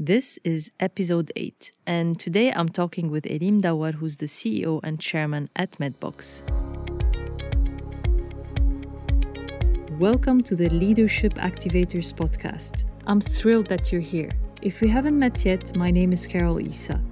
This 0.00 0.38
is 0.44 0.70
episode 0.78 1.32
8, 1.34 1.72
and 1.84 2.20
today 2.20 2.52
I'm 2.52 2.68
talking 2.68 3.10
with 3.10 3.26
Elim 3.26 3.60
Dawar, 3.60 3.94
who's 3.94 4.18
the 4.18 4.26
CEO 4.26 4.78
and 4.84 5.00
chairman 5.00 5.50
at 5.56 5.72
Medbox. 5.80 6.44
Welcome 9.98 10.40
to 10.42 10.54
the 10.54 10.68
Leadership 10.70 11.34
Activators 11.34 12.14
podcast. 12.14 12.84
I'm 13.08 13.20
thrilled 13.20 13.66
that 13.66 13.90
you're 13.90 14.00
here. 14.00 14.30
If 14.62 14.80
we 14.80 14.86
haven't 14.86 15.18
met 15.18 15.44
yet, 15.44 15.76
my 15.76 15.90
name 15.90 16.12
is 16.12 16.28
Carol 16.28 16.60
Isa. 16.60 17.02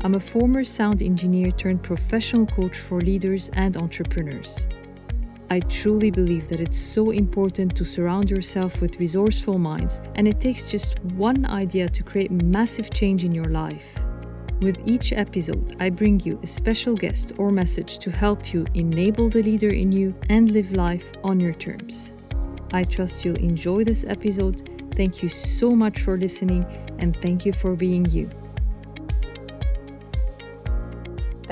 I'm 0.00 0.16
a 0.16 0.20
former 0.20 0.64
sound 0.64 1.00
engineer 1.00 1.52
turned 1.52 1.84
professional 1.84 2.46
coach 2.46 2.76
for 2.76 3.00
leaders 3.00 3.50
and 3.50 3.76
entrepreneurs. 3.76 4.66
I 5.50 5.60
truly 5.60 6.10
believe 6.10 6.48
that 6.48 6.60
it's 6.60 6.78
so 6.78 7.10
important 7.10 7.76
to 7.76 7.84
surround 7.84 8.30
yourself 8.30 8.80
with 8.80 9.00
resourceful 9.00 9.58
minds, 9.58 10.00
and 10.14 10.26
it 10.26 10.40
takes 10.40 10.70
just 10.70 10.98
one 11.14 11.44
idea 11.46 11.88
to 11.88 12.02
create 12.02 12.30
massive 12.30 12.90
change 12.90 13.24
in 13.24 13.34
your 13.34 13.44
life. 13.46 13.98
With 14.60 14.80
each 14.86 15.12
episode, 15.12 15.76
I 15.80 15.90
bring 15.90 16.20
you 16.20 16.38
a 16.42 16.46
special 16.46 16.94
guest 16.94 17.32
or 17.38 17.50
message 17.50 17.98
to 17.98 18.10
help 18.10 18.52
you 18.54 18.64
enable 18.74 19.28
the 19.28 19.42
leader 19.42 19.70
in 19.70 19.92
you 19.92 20.14
and 20.28 20.50
live 20.50 20.72
life 20.72 21.12
on 21.24 21.40
your 21.40 21.52
terms. 21.52 22.12
I 22.72 22.84
trust 22.84 23.24
you'll 23.24 23.36
enjoy 23.36 23.84
this 23.84 24.04
episode. 24.04 24.68
Thank 24.92 25.22
you 25.22 25.28
so 25.28 25.70
much 25.70 26.00
for 26.00 26.16
listening, 26.16 26.64
and 26.98 27.16
thank 27.20 27.44
you 27.44 27.52
for 27.52 27.74
being 27.74 28.04
you. 28.06 28.28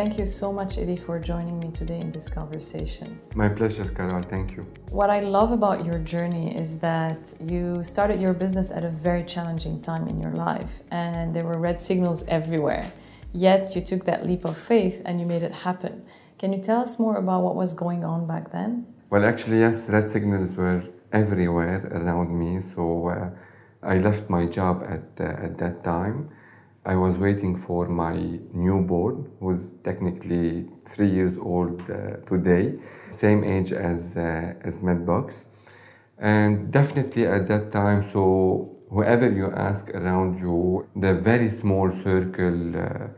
Thank 0.01 0.17
you 0.17 0.25
so 0.25 0.51
much, 0.51 0.79
Eddie, 0.79 0.97
for 0.97 1.19
joining 1.19 1.61
me 1.61 1.71
today 1.73 2.01
in 2.01 2.11
this 2.11 2.27
conversation. 2.27 3.21
My 3.35 3.51
pleasure, 3.51 3.85
Carol. 3.85 4.23
Thank 4.23 4.57
you. 4.57 4.63
What 4.91 5.11
I 5.11 5.21
love 5.21 5.53
about 5.53 5.85
your 5.85 5.99
journey 5.99 6.57
is 6.57 6.79
that 6.79 7.35
you 7.39 7.85
started 7.85 8.19
your 8.19 8.33
business 8.33 8.71
at 8.71 8.83
a 8.83 8.89
very 8.89 9.25
challenging 9.25 9.83
time 9.83 10.09
in 10.09 10.19
your 10.19 10.33
life, 10.33 10.81
and 10.91 11.37
there 11.37 11.45
were 11.45 11.59
red 11.59 11.83
signals 11.83 12.25
everywhere. 12.29 12.91
Yet 13.35 13.77
you 13.77 13.83
took 13.83 14.07
that 14.07 14.27
leap 14.27 14.47
of 14.47 14.57
faith 14.57 15.03
and 15.05 15.21
you 15.21 15.27
made 15.27 15.43
it 15.43 15.53
happen. 15.53 16.03
Can 16.39 16.55
you 16.55 16.63
tell 16.63 16.81
us 16.81 16.99
more 16.99 17.17
about 17.17 17.43
what 17.43 17.55
was 17.55 17.75
going 17.75 18.03
on 18.03 18.27
back 18.27 18.53
then? 18.53 18.87
Well, 19.11 19.27
actually, 19.27 19.59
yes, 19.59 19.91
red 19.91 20.09
signals 20.09 20.55
were 20.55 20.83
everywhere 21.13 21.87
around 21.93 22.31
me. 22.43 22.63
So 22.63 23.09
uh, 23.09 23.31
I 23.83 23.99
left 23.99 24.31
my 24.31 24.47
job 24.47 24.83
at, 24.83 25.23
uh, 25.23 25.45
at 25.45 25.59
that 25.59 25.85
time 25.85 26.31
I 26.85 26.97
was 26.97 27.19
waiting 27.19 27.59
for 27.59 27.89
my 27.89 28.39
newborn, 28.55 29.31
who's 29.39 29.73
technically 29.85 30.67
three 30.87 31.11
years 31.11 31.37
old 31.37 31.83
uh, 31.91 32.17
today, 32.27 32.79
same 33.11 33.45
age 33.45 33.71
as 33.73 34.17
uh, 34.17 34.55
as 34.63 34.81
Medbox, 34.81 35.45
and 36.19 36.73
definitely 36.73 37.27
at 37.27 37.47
that 37.49 37.71
time. 37.71 38.03
So 38.03 38.79
whoever 38.89 39.31
you 39.31 39.53
ask 39.53 39.91
around 39.91 40.41
you, 40.41 40.87
the 40.97 41.13
very 41.13 41.51
small 41.51 41.93
circle 41.93 42.77
uh, 42.77 43.09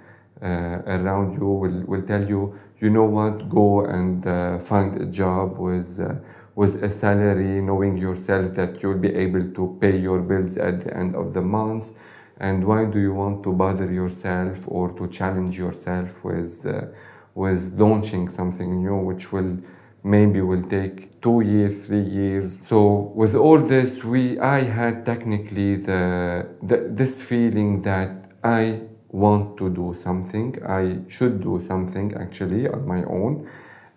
uh 0.45 0.83
around 0.97 1.35
you 1.39 1.47
will, 1.47 1.85
will 1.87 2.03
tell 2.03 2.29
you, 2.29 2.59
you 2.81 2.91
know 2.91 3.05
what, 3.05 3.49
go 3.49 3.85
and 3.85 4.27
uh, 4.27 4.59
find 4.59 5.01
a 5.01 5.07
job 5.07 5.57
with 5.59 6.01
uh, 6.01 6.15
with 6.57 6.83
a 6.83 6.91
salary, 6.91 7.61
knowing 7.61 7.97
yourself 7.97 8.55
that 8.55 8.83
you'll 8.83 9.05
be 9.09 9.15
able 9.15 9.53
to 9.53 9.79
pay 9.81 9.97
your 9.97 10.19
bills 10.19 10.57
at 10.57 10.81
the 10.81 10.97
end 10.97 11.15
of 11.15 11.33
the 11.33 11.43
month 11.43 11.93
and 12.39 12.65
why 12.67 12.85
do 12.85 12.99
you 12.99 13.15
want 13.15 13.43
to 13.45 13.53
bother 13.53 13.91
yourself 13.91 14.65
or 14.67 14.93
to 14.93 15.09
challenge 15.09 15.59
yourself 15.59 16.25
with 16.25 16.67
uh, 16.67 16.87
with 17.35 17.79
launching 17.79 18.29
something 18.29 18.83
new 18.83 18.97
which 18.97 19.33
will 19.33 19.59
maybe 20.05 20.41
will 20.41 20.63
take 20.65 21.21
two 21.21 21.41
years 21.41 21.87
three 21.87 22.01
years? 22.21 22.61
So 22.65 23.13
with 23.15 23.35
all 23.35 23.59
this 23.59 24.05
we 24.05 24.39
i 24.39 24.61
had 24.63 25.07
technically 25.07 25.77
the, 25.77 26.47
the 26.63 26.89
this 26.91 27.23
feeling 27.23 27.83
that 27.83 28.31
i 28.43 28.81
want 29.13 29.59
to 29.59 29.69
do 29.69 29.95
something. 29.95 30.57
I 30.67 30.99
should 31.09 31.43
do 31.43 31.61
something 31.61 32.15
actually 32.15 32.67
on 32.67 32.87
my 32.87 33.05
own. 33.05 33.49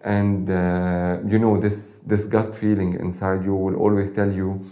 And 0.02 0.48
uh, 0.50 1.18
you 1.26 1.40
know 1.40 1.60
this 1.60 2.00
this 2.06 2.26
gut 2.26 2.56
feeling 2.56 2.94
inside 3.00 3.44
you 3.44 3.56
will 3.56 3.76
always 3.76 4.12
tell 4.12 4.32
you 4.32 4.64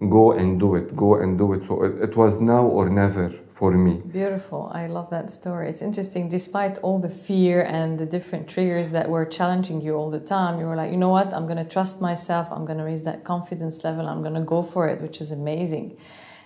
go 0.00 0.32
and 0.32 0.60
do 0.60 0.76
it, 0.76 0.94
go 0.94 1.16
and 1.16 1.36
do 1.36 1.52
it. 1.54 1.64
So 1.64 1.82
it, 1.82 2.02
it, 2.02 2.16
was 2.16 2.40
now 2.40 2.64
or 2.64 2.88
never 2.88 3.30
for 3.50 3.72
me. 3.72 4.00
Beautiful. 4.06 4.70
I 4.72 4.86
love 4.86 5.10
that 5.10 5.30
story. 5.30 5.68
It's 5.68 5.82
interesting. 5.82 6.28
Despite 6.28 6.78
all 6.78 6.98
the 7.00 7.08
fear 7.08 7.62
and 7.62 7.98
the 7.98 8.06
different 8.06 8.48
triggers 8.48 8.92
that 8.92 9.08
were 9.08 9.26
challenging 9.26 9.80
you 9.80 9.94
all 9.94 10.10
the 10.10 10.20
time, 10.20 10.60
you 10.60 10.66
were 10.66 10.76
like, 10.76 10.92
you 10.92 10.96
know 10.96 11.08
what? 11.08 11.34
I'm 11.34 11.46
going 11.46 11.58
to 11.58 11.68
trust 11.68 12.00
myself. 12.00 12.48
I'm 12.52 12.64
going 12.64 12.78
to 12.78 12.84
raise 12.84 13.04
that 13.04 13.24
confidence 13.24 13.82
level. 13.82 14.06
I'm 14.06 14.22
going 14.22 14.34
to 14.34 14.40
go 14.42 14.62
for 14.62 14.88
it, 14.88 15.00
which 15.00 15.20
is 15.20 15.32
amazing. 15.32 15.96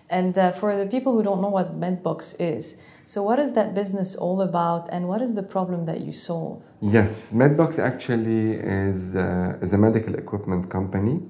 And 0.08 0.36
uh, 0.36 0.52
for 0.52 0.76
the 0.76 0.86
people 0.86 1.12
who 1.14 1.22
don't 1.22 1.40
know 1.40 1.48
what 1.48 1.78
Medbox 1.78 2.38
is, 2.38 2.76
so 3.04 3.22
what 3.22 3.38
is 3.38 3.54
that 3.54 3.74
business 3.74 4.14
all 4.14 4.42
about, 4.42 4.88
and 4.92 5.08
what 5.08 5.22
is 5.22 5.34
the 5.34 5.42
problem 5.42 5.86
that 5.86 6.02
you 6.02 6.12
solve? 6.12 6.62
Yes, 6.82 7.32
Medbox 7.32 7.78
actually 7.78 8.52
is 8.52 9.16
uh, 9.16 9.58
is 9.62 9.72
a 9.72 9.78
medical 9.78 10.14
equipment 10.14 10.68
company 10.68 11.22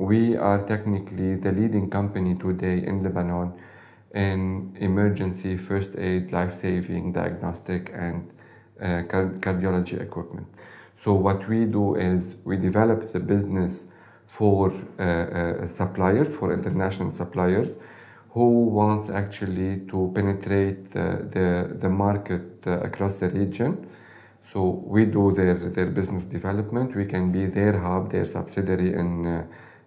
we 0.00 0.34
are 0.34 0.66
technically 0.66 1.34
the 1.34 1.52
leading 1.52 1.90
company 1.90 2.34
today 2.34 2.82
in 2.86 3.02
Lebanon 3.02 3.52
in 4.14 4.74
emergency 4.80 5.56
first 5.58 5.94
aid, 5.98 6.32
life 6.32 6.54
saving, 6.54 7.12
diagnostic, 7.12 7.90
and 7.94 8.30
uh, 8.80 9.02
cardiology 9.44 10.00
equipment. 10.00 10.46
So, 10.96 11.12
what 11.12 11.46
we 11.46 11.66
do 11.66 11.96
is 11.96 12.38
we 12.44 12.56
develop 12.56 13.12
the 13.12 13.20
business 13.20 13.88
for 14.26 14.72
uh, 14.98 15.02
uh, 15.02 15.66
suppliers, 15.66 16.34
for 16.34 16.54
international 16.54 17.10
suppliers 17.10 17.76
who 18.30 18.64
wants 18.64 19.10
actually 19.10 19.80
to 19.90 20.10
penetrate 20.14 20.90
the, 20.92 21.28
the, 21.30 21.76
the 21.78 21.90
market 21.90 22.66
uh, 22.66 22.80
across 22.80 23.20
the 23.20 23.28
region. 23.28 23.86
So, 24.50 24.82
we 24.82 25.04
do 25.04 25.32
their, 25.32 25.56
their 25.68 25.86
business 25.86 26.24
development, 26.24 26.96
we 26.96 27.04
can 27.04 27.30
be 27.30 27.44
their 27.44 27.78
hub, 27.78 28.10
their 28.10 28.24
subsidiary 28.24 28.94
in 28.94 29.26
uh, 29.26 29.44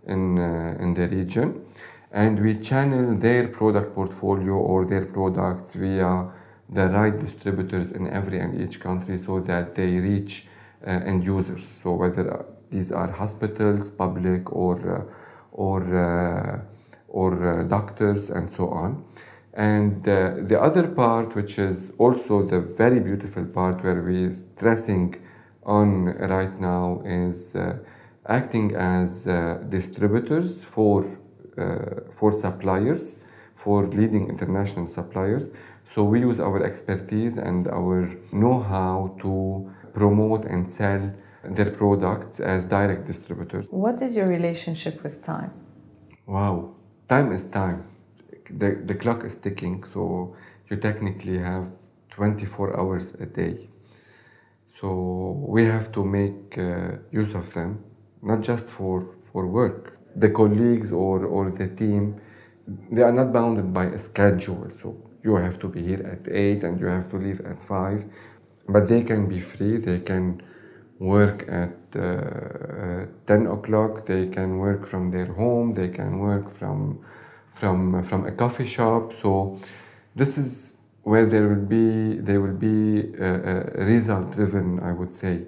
in, 0.07 0.37
uh, 0.37 0.77
in 0.79 0.93
the 0.93 1.07
region 1.07 1.65
and 2.13 2.39
we 2.39 2.59
channel 2.59 3.15
their 3.15 3.47
product 3.47 3.95
portfolio 3.95 4.53
or 4.53 4.85
their 4.85 5.05
products 5.05 5.73
via 5.73 6.27
the 6.69 6.87
right 6.87 7.19
distributors 7.19 7.91
in 7.91 8.07
every 8.07 8.39
and 8.39 8.59
each 8.61 8.79
country 8.79 9.17
so 9.17 9.39
that 9.39 9.73
they 9.75 9.97
reach 9.97 10.47
uh, 10.85 10.91
end 10.91 11.23
users. 11.23 11.65
So 11.65 11.93
whether 11.93 12.33
uh, 12.33 12.43
these 12.69 12.91
are 12.91 13.11
hospitals, 13.11 13.89
public, 13.91 14.51
or 14.51 14.77
uh, 14.97 15.03
or 15.51 15.81
uh, 15.95 16.59
or 17.07 17.61
uh, 17.61 17.63
doctors 17.63 18.29
and 18.29 18.51
so 18.51 18.69
on. 18.69 19.03
And 19.55 20.03
the 20.03 20.59
other 20.59 20.87
part, 20.87 21.35
which 21.35 21.59
is 21.59 21.93
also 21.99 22.41
the 22.41 22.59
very 22.59 22.99
beautiful 22.99 23.45
part, 23.45 23.83
where 23.83 24.01
we're 24.01 24.33
stressing 24.33 25.15
on 25.63 26.05
right 26.05 26.59
now, 26.59 27.03
is 27.05 27.55
acting 28.27 28.75
as 28.75 29.27
uh, 29.27 29.59
distributors 29.69 30.63
for, 30.63 31.05
uh, 31.57 32.11
for 32.11 32.31
suppliers, 32.31 33.17
for 33.55 33.87
leading 33.87 34.29
international 34.29 34.87
suppliers. 34.87 35.51
So 35.87 36.03
we 36.03 36.21
use 36.21 36.39
our 36.39 36.63
expertise 36.63 37.37
and 37.37 37.67
our 37.67 38.09
know-how 38.31 39.17
to 39.21 39.71
promote 39.93 40.45
and 40.45 40.69
sell 40.71 41.13
their 41.43 41.71
products 41.71 42.39
as 42.39 42.65
direct 42.65 43.05
distributors. 43.05 43.67
What 43.69 44.01
is 44.01 44.15
your 44.15 44.27
relationship 44.27 45.03
with 45.03 45.21
time? 45.21 45.51
Wow, 46.25 46.75
time 47.09 47.33
is 47.33 47.45
time. 47.49 47.85
The, 48.49 48.81
the 48.85 48.95
clock 48.95 49.25
is 49.25 49.35
ticking, 49.35 49.83
so 49.83 50.35
you 50.69 50.77
technically 50.77 51.37
have 51.39 51.67
24 52.11 52.79
hours 52.79 53.15
a 53.15 53.25
day. 53.25 53.69
So 54.79 55.43
we 55.47 55.65
have 55.65 55.91
to 55.91 56.03
make 56.05 56.57
uh, 56.57 56.97
use 57.11 57.35
of 57.35 57.53
them 57.53 57.83
not 58.23 58.41
just 58.41 58.67
for, 58.67 59.15
for 59.31 59.45
work. 59.47 59.97
The 60.15 60.29
colleagues 60.29 60.91
or, 60.91 61.25
or 61.25 61.51
the 61.51 61.67
team, 61.67 62.21
they 62.91 63.01
are 63.01 63.11
not 63.11 63.33
bounded 63.33 63.73
by 63.73 63.85
a 63.85 63.97
schedule. 63.97 64.69
So 64.73 64.95
you 65.23 65.35
have 65.35 65.59
to 65.59 65.67
be 65.67 65.81
here 65.83 66.03
at 66.05 66.31
8 66.31 66.63
and 66.63 66.79
you 66.79 66.87
have 66.87 67.09
to 67.11 67.17
leave 67.17 67.41
at 67.41 67.61
5. 67.61 68.05
But 68.69 68.87
they 68.87 69.03
can 69.03 69.27
be 69.27 69.39
free, 69.39 69.77
they 69.77 69.99
can 69.99 70.41
work 70.99 71.45
at 71.49 71.75
uh, 71.99 73.05
10 73.27 73.47
o'clock, 73.47 74.05
they 74.05 74.27
can 74.27 74.57
work 74.57 74.85
from 74.87 75.11
their 75.11 75.25
home, 75.25 75.73
they 75.73 75.89
can 75.89 76.19
work 76.19 76.49
from, 76.49 77.03
from, 77.49 78.01
from 78.03 78.25
a 78.25 78.31
coffee 78.31 78.67
shop. 78.67 79.11
So 79.11 79.59
this 80.15 80.37
is 80.37 80.77
where 81.01 81.25
there 81.25 81.49
will 81.49 81.65
be, 81.65 82.19
they 82.19 82.37
will 82.37 82.53
be 82.53 83.13
uh, 83.19 83.25
uh, 83.25 83.63
result 83.83 84.31
driven, 84.31 84.79
I 84.79 84.93
would 84.93 85.13
say. 85.13 85.45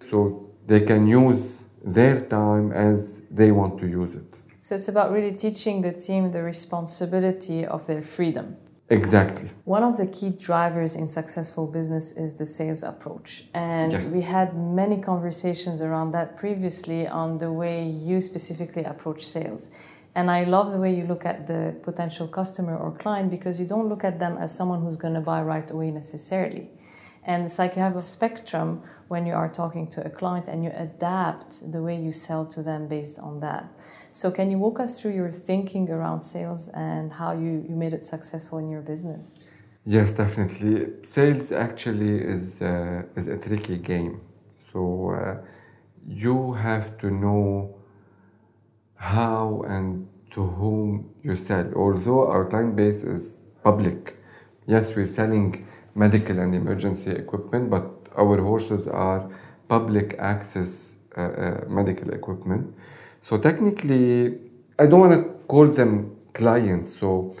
So 0.00 0.50
they 0.66 0.80
can 0.80 1.06
use 1.06 1.64
their 1.84 2.20
time 2.20 2.72
as 2.72 3.22
they 3.30 3.50
want 3.52 3.78
to 3.80 3.86
use 3.86 4.14
it. 4.14 4.34
So 4.60 4.74
it's 4.74 4.88
about 4.88 5.12
really 5.12 5.32
teaching 5.32 5.80
the 5.80 5.92
team 5.92 6.30
the 6.30 6.42
responsibility 6.42 7.64
of 7.64 7.86
their 7.86 8.02
freedom. 8.02 8.56
Exactly. 8.90 9.50
One 9.64 9.82
of 9.82 9.98
the 9.98 10.06
key 10.06 10.30
drivers 10.30 10.96
in 10.96 11.08
successful 11.08 11.66
business 11.66 12.12
is 12.12 12.34
the 12.34 12.46
sales 12.46 12.82
approach. 12.82 13.44
And 13.52 13.92
yes. 13.92 14.14
we 14.14 14.22
had 14.22 14.56
many 14.56 14.98
conversations 14.98 15.82
around 15.82 16.12
that 16.12 16.38
previously 16.38 17.06
on 17.06 17.38
the 17.38 17.52
way 17.52 17.86
you 17.86 18.20
specifically 18.20 18.84
approach 18.84 19.26
sales. 19.26 19.70
And 20.14 20.30
I 20.30 20.44
love 20.44 20.72
the 20.72 20.78
way 20.78 20.94
you 20.94 21.04
look 21.04 21.26
at 21.26 21.46
the 21.46 21.76
potential 21.82 22.26
customer 22.26 22.76
or 22.76 22.90
client 22.92 23.30
because 23.30 23.60
you 23.60 23.66
don't 23.66 23.88
look 23.88 24.04
at 24.04 24.18
them 24.18 24.38
as 24.38 24.54
someone 24.54 24.80
who's 24.80 24.96
going 24.96 25.14
to 25.14 25.20
buy 25.20 25.42
right 25.42 25.70
away 25.70 25.90
necessarily. 25.90 26.70
And 27.24 27.44
it's 27.44 27.58
like 27.58 27.76
you 27.76 27.82
have 27.82 27.94
a 27.94 28.02
spectrum 28.02 28.82
when 29.08 29.26
you 29.26 29.34
are 29.34 29.48
talking 29.48 29.86
to 29.88 30.06
a 30.06 30.10
client 30.10 30.48
and 30.48 30.62
you 30.62 30.70
adapt 30.74 31.72
the 31.72 31.82
way 31.82 31.96
you 32.00 32.12
sell 32.12 32.46
to 32.46 32.62
them 32.62 32.86
based 32.86 33.18
on 33.18 33.40
that. 33.40 33.64
So, 34.12 34.30
can 34.30 34.50
you 34.50 34.58
walk 34.58 34.80
us 34.80 35.00
through 35.00 35.14
your 35.14 35.32
thinking 35.32 35.90
around 35.90 36.22
sales 36.22 36.68
and 36.68 37.12
how 37.12 37.32
you, 37.32 37.64
you 37.68 37.76
made 37.76 37.94
it 37.94 38.04
successful 38.06 38.58
in 38.58 38.68
your 38.68 38.82
business? 38.82 39.40
Yes, 39.86 40.12
definitely. 40.12 40.86
Sales 41.02 41.52
actually 41.52 42.18
is, 42.20 42.60
uh, 42.60 43.02
is 43.16 43.28
a 43.28 43.38
tricky 43.38 43.78
game. 43.78 44.20
So, 44.60 45.10
uh, 45.10 45.36
you 46.06 46.52
have 46.54 46.98
to 46.98 47.10
know 47.10 47.74
how 48.96 49.62
and 49.66 50.08
to 50.32 50.42
whom 50.42 51.10
you 51.22 51.36
sell. 51.36 51.72
Although 51.74 52.28
our 52.28 52.44
client 52.48 52.76
base 52.76 53.02
is 53.02 53.42
public, 53.62 54.16
yes, 54.66 54.94
we're 54.94 55.06
selling 55.06 55.66
medical 55.94 56.38
and 56.38 56.54
emergency 56.54 57.10
equipment, 57.10 57.70
but 57.70 57.97
our 58.18 58.42
horses 58.42 58.88
are 58.88 59.30
public 59.68 60.16
access 60.18 60.96
uh, 61.16 61.20
uh, 61.20 61.64
medical 61.68 62.10
equipment. 62.10 62.74
So 63.20 63.38
technically, 63.38 64.38
I 64.78 64.86
don't 64.86 65.00
want 65.00 65.14
to 65.14 65.22
call 65.46 65.68
them 65.68 66.16
clients. 66.34 66.96
So 66.96 67.34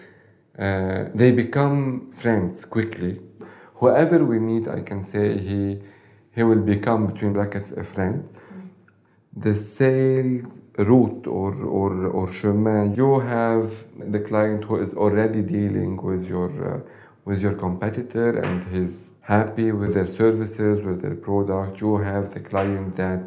uh, 0.58 1.04
they 1.14 1.30
become 1.30 2.12
friends 2.12 2.64
quickly. 2.64 3.20
Whoever 3.74 4.24
we 4.24 4.38
meet, 4.38 4.66
I 4.68 4.80
can 4.80 5.02
say 5.02 5.38
he 5.38 5.80
he 6.38 6.44
will 6.44 6.60
become 6.60 7.06
between 7.06 7.32
brackets 7.32 7.72
a 7.72 7.82
friend. 7.82 8.28
The 9.36 9.56
sales 9.56 10.60
route 10.78 11.26
or, 11.26 11.52
or, 11.64 12.06
or 12.06 12.32
chemin, 12.32 12.94
you 12.94 13.18
have 13.18 13.72
the 13.98 14.20
client 14.20 14.64
who 14.64 14.80
is 14.80 14.94
already 14.94 15.42
dealing 15.42 15.96
with 16.00 16.28
your, 16.28 16.50
uh, 16.74 16.80
with 17.24 17.42
your 17.42 17.54
competitor 17.54 18.38
and 18.38 18.64
he's 18.72 19.10
happy 19.20 19.72
with 19.72 19.94
their 19.94 20.06
services, 20.06 20.82
with 20.82 21.02
their 21.02 21.14
product. 21.14 21.80
You 21.80 21.98
have 21.98 22.34
the 22.34 22.40
client 22.40 22.96
that 22.96 23.20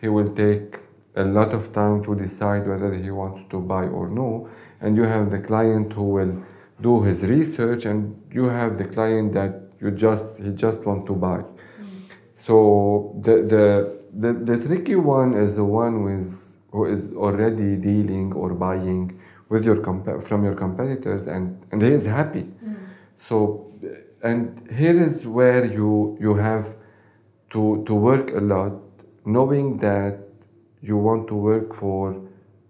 he 0.00 0.08
will 0.08 0.34
take 0.34 0.76
a 1.16 1.24
lot 1.24 1.52
of 1.52 1.72
time 1.72 2.04
to 2.04 2.14
decide 2.14 2.66
whether 2.66 2.94
he 2.94 3.10
wants 3.10 3.44
to 3.50 3.60
buy 3.60 3.84
or 3.84 4.08
no. 4.08 4.48
And 4.80 4.96
you 4.96 5.02
have 5.02 5.30
the 5.30 5.40
client 5.40 5.92
who 5.92 6.04
will 6.04 6.42
do 6.80 7.02
his 7.02 7.22
research 7.24 7.84
and 7.84 8.20
you 8.32 8.44
have 8.44 8.78
the 8.78 8.84
client 8.84 9.34
that 9.34 9.60
you 9.80 9.90
just 9.90 10.38
he 10.38 10.50
just 10.50 10.80
want 10.86 11.06
to 11.06 11.14
buy. 11.14 11.38
Mm. 11.38 11.46
So 12.36 13.20
the, 13.20 13.34
the 13.52 14.00
the 14.22 14.32
the 14.32 14.56
tricky 14.66 14.96
one 14.96 15.34
is 15.34 15.56
the 15.56 15.64
one 15.64 16.04
with 16.04 16.56
who 16.72 16.86
is 16.86 17.12
already 17.14 17.76
dealing 17.76 18.32
or 18.32 18.54
buying 18.54 19.20
with 19.48 19.64
your 19.64 19.76
comp- 19.76 20.22
from 20.22 20.44
your 20.44 20.54
competitors 20.54 21.26
and, 21.26 21.60
and 21.72 21.82
he 21.82 21.88
is 21.88 22.06
happy. 22.06 22.46
So, 23.20 23.70
and 24.22 24.68
here 24.70 25.00
is 25.06 25.26
where 25.26 25.64
you, 25.64 26.16
you 26.20 26.34
have 26.36 26.74
to, 27.50 27.84
to 27.86 27.94
work 27.94 28.32
a 28.32 28.40
lot, 28.40 28.72
knowing 29.24 29.76
that 29.78 30.18
you 30.80 30.96
want 30.96 31.28
to 31.28 31.34
work 31.34 31.74
for 31.74 32.20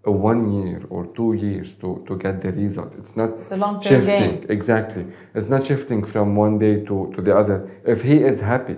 a 0.03 0.11
one 0.11 0.51
year 0.51 0.81
or 0.89 1.05
two 1.15 1.33
years 1.33 1.75
to, 1.75 2.03
to 2.07 2.17
get 2.17 2.41
the 2.41 2.51
result. 2.51 2.93
It's 2.97 3.15
not 3.15 3.29
it's 3.37 3.51
a 3.51 3.79
shifting. 3.81 4.41
Game. 4.41 4.45
Exactly. 4.49 5.05
It's 5.33 5.47
not 5.47 5.65
shifting 5.65 6.03
from 6.03 6.35
one 6.35 6.59
day 6.59 6.83
to, 6.85 7.13
to 7.15 7.21
the 7.21 7.35
other. 7.35 7.69
If 7.85 8.01
he 8.01 8.17
is 8.17 8.41
happy, 8.41 8.73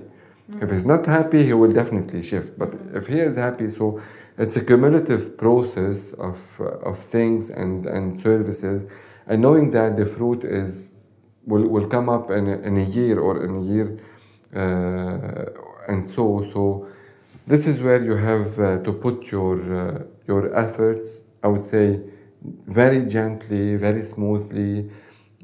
mm. 0.52 0.62
if 0.62 0.70
he's 0.70 0.86
not 0.86 1.06
happy, 1.06 1.44
he 1.44 1.54
will 1.54 1.72
definitely 1.72 2.22
shift. 2.22 2.60
But 2.60 2.72
mm. 2.72 2.96
if 2.96 3.08
he 3.08 3.20
is 3.20 3.36
happy, 3.36 3.70
so 3.70 4.02
it's 4.38 4.56
a 4.58 4.62
cumulative 4.62 5.38
process 5.38 6.14
of, 6.14 6.60
of 6.60 7.00
things 7.00 7.50
and, 7.50 7.86
and 7.86 8.20
services 8.22 8.86
and 9.26 9.42
knowing 9.42 9.72
that 9.72 9.96
the 9.96 10.06
fruit 10.06 10.44
is 10.44 10.90
will, 11.46 11.68
will 11.68 11.88
come 11.88 12.10
up 12.10 12.30
in 12.32 12.48
a, 12.48 12.58
in 12.60 12.78
a 12.78 12.84
year 12.84 13.20
or 13.20 13.44
in 13.46 13.52
a 13.56 13.64
year 13.74 14.00
uh, 14.56 15.92
and 15.92 16.06
so 16.06 16.44
so 16.54 16.88
this 17.46 17.68
is 17.68 17.82
where 17.82 18.04
you 18.04 18.16
have 18.16 18.60
uh, 18.60 18.78
to 18.84 18.94
put 18.94 19.32
your 19.32 19.58
uh, 19.82 20.04
your 20.28 20.56
efforts 20.56 21.24
i 21.44 21.48
would 21.48 21.64
say 21.64 22.00
very 22.68 23.06
gently 23.06 23.76
very 23.76 24.04
smoothly 24.04 24.90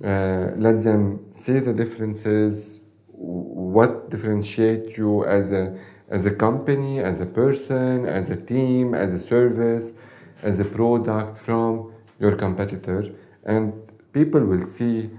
uh, 0.04 0.52
let 0.58 0.82
them 0.84 1.20
see 1.34 1.60
the 1.60 1.74
differences 1.74 2.82
what 3.12 4.10
differentiate 4.10 4.98
you 4.98 5.26
as 5.26 5.52
a 5.52 5.78
as 6.10 6.26
a 6.26 6.32
company, 6.32 7.00
as 7.00 7.22
a 7.22 7.26
person, 7.26 8.06
as 8.06 8.30
a 8.30 8.36
team, 8.36 8.96
as 8.96 9.14
a 9.14 9.20
service, 9.20 9.94
as 10.42 10.60
a 10.60 10.66
product 10.66 11.38
from 11.38 11.94
your 12.20 12.36
competitor. 12.36 13.06
And 13.44 13.74
people 14.12 14.42
will 14.42 14.66
see 14.66 15.12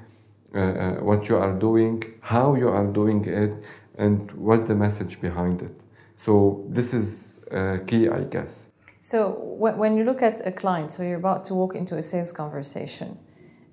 uh, 0.55 0.59
uh, 0.59 0.93
what 0.95 1.29
you 1.29 1.37
are 1.37 1.53
doing, 1.53 2.03
how 2.21 2.55
you 2.55 2.69
are 2.69 2.87
doing 2.87 3.25
it, 3.25 3.53
and 3.97 4.31
what 4.33 4.67
the 4.67 4.75
message 4.75 5.21
behind 5.21 5.63
it. 5.63 5.81
So 6.17 6.65
this 6.69 6.93
is 6.93 7.41
uh, 7.51 7.79
key, 7.87 8.09
I 8.09 8.25
guess. 8.25 8.71
So 9.01 9.31
when 9.59 9.97
you 9.97 10.05
look 10.05 10.23
at 10.23 10.47
a 10.47 10.53
client, 10.53 10.93
so 10.93 11.03
you're 11.03 11.17
about 11.17 11.45
to 11.47 11.55
walk 11.55 11.75
into 11.75 11.97
a 11.97 12.03
sales 12.03 12.33
conversation, 12.33 13.19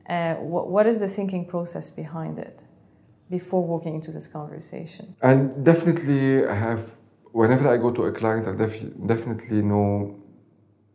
uh, 0.09 0.35
what, 0.35 0.69
what 0.69 0.87
is 0.87 0.99
the 0.99 1.07
thinking 1.07 1.45
process 1.45 1.91
behind 1.91 2.39
it 2.39 2.63
before 3.29 3.63
walking 3.65 3.95
into 3.95 4.11
this 4.11 4.27
conversation? 4.27 5.15
I 5.21 5.35
definitely 5.35 6.47
have 6.47 6.95
whenever 7.31 7.67
I 7.67 7.77
go 7.77 7.91
to 7.91 8.03
a 8.03 8.11
client, 8.11 8.47
I 8.47 8.53
def- 8.53 8.93
definitely 9.05 9.61
know 9.61 10.15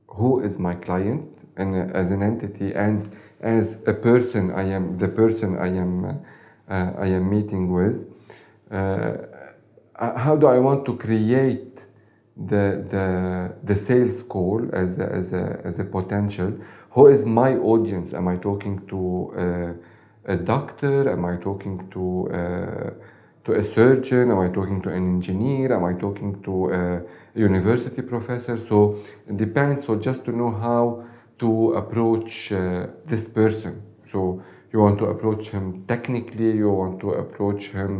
who 0.08 0.40
is 0.40 0.58
my 0.58 0.75
client 0.75 1.29
and 1.56 1.75
uh, 1.75 1.94
as 1.94 2.11
an 2.11 2.23
entity 2.23 2.73
and 2.75 3.14
as 3.43 3.83
a 3.87 3.93
person 3.93 4.50
I 4.53 4.62
am 4.62 4.99
the 4.99 5.09
person 5.09 5.59
I 5.59 5.69
am 5.69 6.05
uh, 6.69 6.93
I 6.99 7.06
am 7.06 7.29
meeting 7.29 7.73
with. 7.73 8.09
Uh, 8.71 9.17
how 9.99 10.37
do 10.37 10.47
I 10.47 10.59
want 10.59 10.85
to 10.87 10.97
create 10.97 11.87
the 12.37 12.85
the 12.89 13.53
the 13.62 13.77
sales 13.77 14.23
call 14.23 14.69
as 14.73 14.99
a, 14.99 15.06
as 15.12 15.33
a 15.33 15.61
as 15.65 15.79
a 15.81 15.85
potential? 15.85 16.53
Who 16.93 17.06
is 17.09 17.27
my 17.27 17.56
audience? 17.56 18.15
Am 18.15 18.29
I 18.29 18.37
talking 18.37 18.87
to 18.87 19.33
uh, 19.37 20.33
a 20.33 20.37
doctor? 20.37 21.11
Am 21.11 21.25
I 21.25 21.37
talking 21.37 21.91
to 21.91 22.29
to 23.44 23.53
a 23.55 23.65
surgeon? 23.65 24.31
Am 24.31 24.39
I 24.39 24.49
talking 24.49 24.81
to 24.83 24.89
an 24.89 25.15
engineer? 25.17 25.75
Am 25.75 25.85
I 25.85 25.94
talking 25.94 26.43
to 26.43 26.71
a 26.71 27.03
university 27.35 28.03
professor? 28.03 28.56
So 28.56 29.03
it 29.29 29.37
depends. 29.37 29.85
So 29.87 29.97
just 29.97 30.25
to 30.27 30.33
know 30.33 30.50
how 30.50 31.05
to 31.43 31.75
approach 31.83 32.53
uh, 32.53 32.87
this 33.05 33.25
person. 33.29 33.83
So 34.12 34.43
you 34.73 34.79
want 34.81 34.99
to 35.03 35.06
approach 35.15 35.44
him 35.49 35.85
technically, 35.87 36.50
you 36.62 36.71
want 36.71 37.00
to 37.00 37.09
approach 37.25 37.63
him 37.79 37.94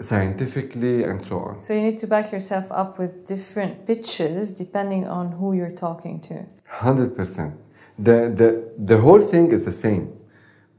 scientifically, 0.00 1.04
and 1.04 1.22
so 1.22 1.38
on. 1.46 1.60
So 1.60 1.74
you 1.74 1.82
need 1.82 1.98
to 1.98 2.06
back 2.06 2.32
yourself 2.32 2.66
up 2.70 2.98
with 2.98 3.26
different 3.26 3.86
pitches 3.86 4.52
depending 4.52 5.04
on 5.06 5.32
who 5.38 5.52
you're 5.58 5.78
talking 5.88 6.20
to. 6.28 6.46
100%. 6.70 7.56
The, 7.98 8.18
the, 8.40 8.48
the 8.78 8.98
whole 8.98 9.20
thing 9.20 9.52
is 9.52 9.64
the 9.64 9.76
same, 9.86 10.04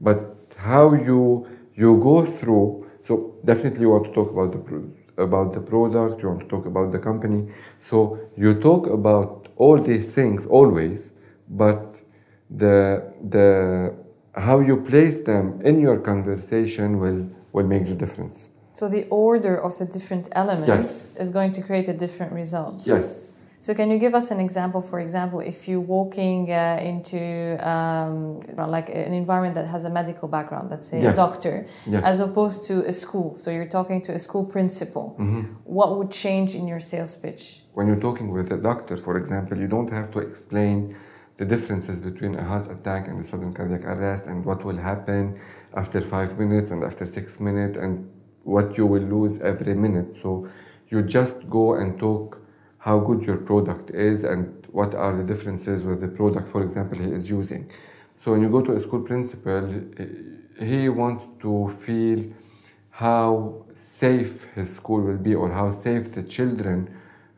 but 0.00 0.18
how 0.56 0.94
you, 0.94 1.46
you 1.74 1.98
go 2.10 2.24
through 2.24 2.84
so 3.02 3.34
definitely 3.44 3.82
you 3.82 3.90
want 3.90 4.06
to 4.06 4.12
talk 4.12 4.30
about 4.30 4.52
the 4.52 4.58
product 4.58 5.04
about 5.16 5.52
the 5.52 5.60
product, 5.60 6.22
you 6.22 6.28
want 6.28 6.40
to 6.40 6.48
talk 6.48 6.66
about 6.66 6.90
the 6.90 6.98
company. 6.98 7.48
So 7.80 8.18
you 8.36 8.54
talk 8.54 8.86
about 8.86 9.48
all 9.56 9.80
these 9.80 10.14
things 10.14 10.46
always, 10.46 11.12
but 11.48 12.00
the 12.56 13.02
the 13.30 13.94
how 14.34 14.60
you 14.60 14.76
place 14.82 15.20
them 15.20 15.60
in 15.62 15.80
your 15.80 15.98
conversation 15.98 16.98
will 16.98 17.28
will 17.52 17.66
make 17.66 17.86
the 17.86 17.94
difference. 17.94 18.50
So 18.72 18.88
the 18.88 19.06
order 19.08 19.56
of 19.56 19.78
the 19.78 19.86
different 19.86 20.28
elements 20.32 20.68
yes. 20.68 21.20
is 21.20 21.30
going 21.30 21.52
to 21.52 21.62
create 21.62 21.86
a 21.88 21.92
different 21.92 22.32
result. 22.32 22.86
Yes. 22.86 23.34
So 23.60 23.72
can 23.72 23.90
you 23.90 23.98
give 23.98 24.14
us 24.14 24.30
an 24.30 24.40
example? 24.40 24.82
For 24.82 25.00
example, 25.00 25.40
if 25.40 25.68
you're 25.68 25.86
walking 25.98 26.50
uh, 26.50 26.78
into 26.82 27.20
um, 27.66 28.40
like 28.76 28.90
an 28.90 29.14
environment 29.14 29.54
that 29.54 29.66
has 29.68 29.86
a 29.86 29.90
medical 29.90 30.28
background, 30.28 30.70
let's 30.70 30.86
say 30.86 31.00
yes. 31.00 31.14
a 31.14 31.16
doctor, 31.16 31.66
yes. 31.86 32.02
as 32.04 32.20
opposed 32.20 32.66
to 32.66 32.84
a 32.84 32.92
school. 32.92 33.34
So 33.36 33.50
you're 33.50 33.72
talking 33.78 34.02
to 34.02 34.12
a 34.12 34.18
school 34.18 34.44
principal. 34.44 35.16
Mm-hmm. 35.18 35.42
What 35.64 35.96
would 35.96 36.10
change 36.10 36.54
in 36.54 36.68
your 36.68 36.80
sales 36.80 37.16
pitch? 37.16 37.62
When 37.72 37.86
you're 37.86 38.04
talking 38.08 38.32
with 38.32 38.52
a 38.52 38.58
doctor, 38.58 38.98
for 38.98 39.16
example, 39.16 39.56
you 39.56 39.68
don't 39.68 39.90
have 39.90 40.10
to 40.10 40.18
explain 40.18 40.94
the 41.36 41.44
differences 41.44 42.00
between 42.00 42.34
a 42.36 42.44
heart 42.44 42.70
attack 42.70 43.08
and 43.08 43.20
a 43.20 43.24
sudden 43.24 43.52
cardiac 43.52 43.84
arrest 43.84 44.26
and 44.26 44.44
what 44.44 44.64
will 44.64 44.76
happen 44.76 45.40
after 45.76 46.00
five 46.00 46.38
minutes 46.38 46.70
and 46.70 46.84
after 46.84 47.06
six 47.06 47.40
minutes 47.40 47.76
and 47.76 48.08
what 48.44 48.76
you 48.78 48.86
will 48.86 49.02
lose 49.02 49.40
every 49.40 49.74
minute. 49.74 50.16
So 50.16 50.48
you 50.88 51.02
just 51.02 51.48
go 51.50 51.74
and 51.74 51.98
talk 51.98 52.38
how 52.78 53.00
good 53.00 53.22
your 53.22 53.38
product 53.38 53.90
is 53.90 54.24
and 54.24 54.66
what 54.70 54.94
are 54.94 55.16
the 55.16 55.24
differences 55.24 55.82
with 55.82 56.00
the 56.00 56.08
product, 56.08 56.48
for 56.48 56.62
example, 56.62 56.98
he 56.98 57.10
is 57.10 57.30
using. 57.30 57.70
So 58.20 58.32
when 58.32 58.42
you 58.42 58.48
go 58.48 58.60
to 58.62 58.72
a 58.72 58.80
school 58.80 59.00
principal, 59.00 59.82
he 60.58 60.88
wants 60.88 61.26
to 61.40 61.68
feel 61.80 62.24
how 62.90 63.64
safe 63.74 64.46
his 64.54 64.74
school 64.76 65.00
will 65.00 65.16
be 65.16 65.34
or 65.34 65.50
how 65.50 65.72
safe 65.72 66.14
the 66.14 66.22
children 66.22 66.94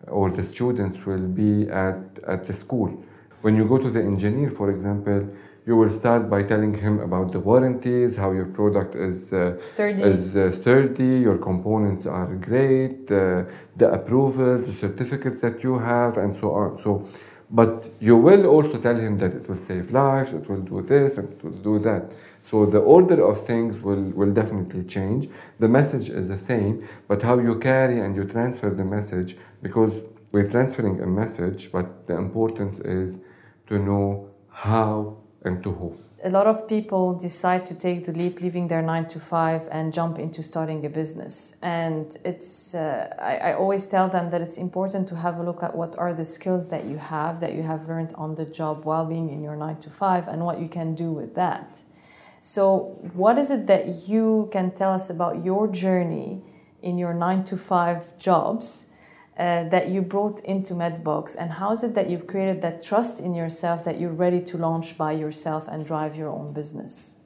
or 0.06 0.30
the 0.30 0.44
students 0.44 1.06
will 1.06 1.26
be 1.26 1.68
at, 1.70 2.18
at 2.26 2.44
the 2.44 2.52
school. 2.52 3.04
When 3.46 3.54
you 3.54 3.64
go 3.64 3.78
to 3.78 3.88
the 3.88 4.02
engineer, 4.02 4.50
for 4.50 4.72
example, 4.72 5.20
you 5.68 5.76
will 5.76 5.90
start 5.90 6.28
by 6.28 6.42
telling 6.42 6.74
him 6.74 6.98
about 6.98 7.30
the 7.30 7.38
warranties, 7.38 8.16
how 8.16 8.32
your 8.32 8.46
product 8.46 8.96
is 8.96 9.32
uh, 9.32 9.62
Sturdy. 9.62 10.02
is 10.02 10.36
uh, 10.36 10.50
sturdy, 10.50 11.20
your 11.26 11.38
components 11.38 12.06
are 12.06 12.34
great, 12.50 13.08
uh, 13.08 13.44
the 13.76 13.88
approval, 13.98 14.58
the 14.58 14.72
certificates 14.72 15.42
that 15.42 15.62
you 15.62 15.78
have, 15.78 16.16
and 16.16 16.34
so 16.34 16.50
on. 16.60 16.76
So, 16.76 17.08
but 17.48 17.84
you 18.00 18.16
will 18.16 18.46
also 18.46 18.78
tell 18.78 18.96
him 18.96 19.16
that 19.18 19.32
it 19.38 19.48
will 19.48 19.62
save 19.62 19.92
lives, 19.92 20.32
it 20.32 20.50
will 20.50 20.64
do 20.74 20.82
this, 20.82 21.16
and 21.16 21.32
it 21.32 21.44
will 21.44 21.60
do 21.70 21.78
that. 21.88 22.10
So 22.42 22.66
the 22.66 22.80
order 22.80 23.24
of 23.24 23.46
things 23.46 23.80
will, 23.80 24.06
will 24.20 24.32
definitely 24.32 24.82
change. 24.96 25.28
The 25.60 25.68
message 25.68 26.10
is 26.10 26.26
the 26.34 26.38
same, 26.52 26.88
but 27.06 27.22
how 27.22 27.38
you 27.38 27.60
carry 27.60 28.00
and 28.00 28.16
you 28.16 28.24
transfer 28.24 28.70
the 28.70 28.84
message, 28.84 29.36
because 29.62 30.02
we're 30.32 30.50
transferring 30.50 31.00
a 31.00 31.06
message, 31.06 31.70
but 31.70 32.08
the 32.08 32.16
importance 32.16 32.80
is 32.80 33.20
to 33.68 33.78
know 33.78 34.30
how 34.50 35.16
and 35.44 35.62
to 35.62 35.72
who. 35.72 35.96
A 36.24 36.30
lot 36.30 36.46
of 36.46 36.66
people 36.66 37.14
decide 37.14 37.66
to 37.66 37.74
take 37.74 38.06
the 38.06 38.12
leap, 38.12 38.40
leaving 38.40 38.68
their 38.68 38.82
nine 38.82 39.06
to 39.08 39.20
five, 39.20 39.68
and 39.70 39.92
jump 39.92 40.18
into 40.18 40.42
starting 40.42 40.84
a 40.84 40.88
business. 40.88 41.56
And 41.62 42.16
it's, 42.24 42.74
uh, 42.74 43.14
I, 43.18 43.36
I 43.50 43.54
always 43.54 43.86
tell 43.86 44.08
them 44.08 44.30
that 44.30 44.40
it's 44.40 44.56
important 44.56 45.06
to 45.08 45.16
have 45.16 45.38
a 45.38 45.42
look 45.42 45.62
at 45.62 45.76
what 45.76 45.96
are 45.98 46.12
the 46.12 46.24
skills 46.24 46.70
that 46.70 46.86
you 46.86 46.96
have, 46.96 47.40
that 47.40 47.54
you 47.54 47.62
have 47.62 47.86
learned 47.86 48.12
on 48.16 48.34
the 48.34 48.46
job 48.46 48.84
while 48.84 49.04
being 49.04 49.28
in 49.30 49.42
your 49.42 49.56
nine 49.56 49.76
to 49.80 49.90
five, 49.90 50.26
and 50.26 50.44
what 50.44 50.58
you 50.58 50.68
can 50.68 50.94
do 50.94 51.12
with 51.12 51.34
that. 51.34 51.84
So, 52.40 52.98
what 53.12 53.38
is 53.38 53.50
it 53.50 53.66
that 53.66 54.08
you 54.08 54.48
can 54.52 54.70
tell 54.70 54.92
us 54.92 55.10
about 55.10 55.44
your 55.44 55.68
journey 55.68 56.42
in 56.82 56.96
your 56.96 57.12
nine 57.12 57.44
to 57.44 57.56
five 57.56 58.16
jobs 58.18 58.86
uh, 59.38 59.68
that 59.68 59.88
you 59.88 60.00
brought 60.02 60.40
into 60.44 60.74
Medbox, 60.74 61.36
and 61.38 61.50
how 61.50 61.72
is 61.72 61.82
it 61.84 61.94
that 61.94 62.08
you've 62.08 62.26
created 62.26 62.62
that 62.62 62.82
trust 62.82 63.20
in 63.20 63.34
yourself 63.34 63.84
that 63.84 64.00
you're 64.00 64.18
ready 64.24 64.40
to 64.40 64.56
launch 64.56 64.96
by 64.96 65.12
yourself 65.12 65.68
and 65.68 65.84
drive 65.84 66.16
your 66.16 66.30
own 66.30 66.52
business? 66.52 67.20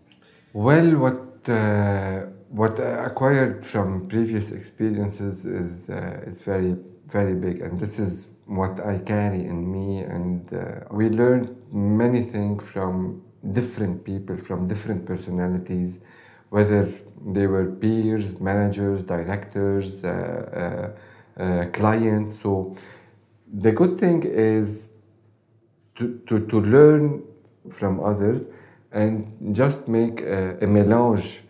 Well, 0.53 0.97
what 0.97 1.49
uh, 1.49 2.27
what 2.49 2.81
I 2.81 3.07
acquired 3.07 3.65
from 3.65 4.09
previous 4.09 4.51
experiences 4.51 5.47
is 5.47 5.89
uh, 5.89 6.25
is 6.27 6.43
very 6.43 6.77
very 7.07 7.35
big, 7.35 7.61
and 7.61 7.79
this 7.79 7.99
is 7.99 8.31
what 8.47 8.81
I 8.81 8.99
carry 8.99 9.45
in 9.45 9.71
me. 9.71 10.01
And 10.01 10.53
uh, 10.53 10.87
we 10.91 11.09
learned 11.09 11.57
many 11.73 12.23
things 12.23 12.65
from 12.65 13.23
different 13.53 14.05
people, 14.05 14.37
from 14.37 14.69
different 14.69 15.07
personalities, 15.07 16.05
whether 16.51 16.93
they 17.25 17.47
were 17.47 17.67
peers, 17.67 18.41
managers, 18.41 19.05
directors, 19.05 20.05
uh, 20.05 20.09
uh, 20.09 21.01
clients. 21.73 22.39
So 22.41 22.77
the 23.53 23.73
good 23.73 23.99
thing 23.99 24.23
is 24.25 24.93
to, 25.97 26.21
to, 26.29 26.47
to 26.47 26.61
learn 26.61 27.23
from 27.71 28.01
others 28.01 28.47
and 28.93 29.55
just 29.55 29.89
make 29.89 30.21
a, 30.21 30.59
a 30.61 30.67
melange. 30.67 31.41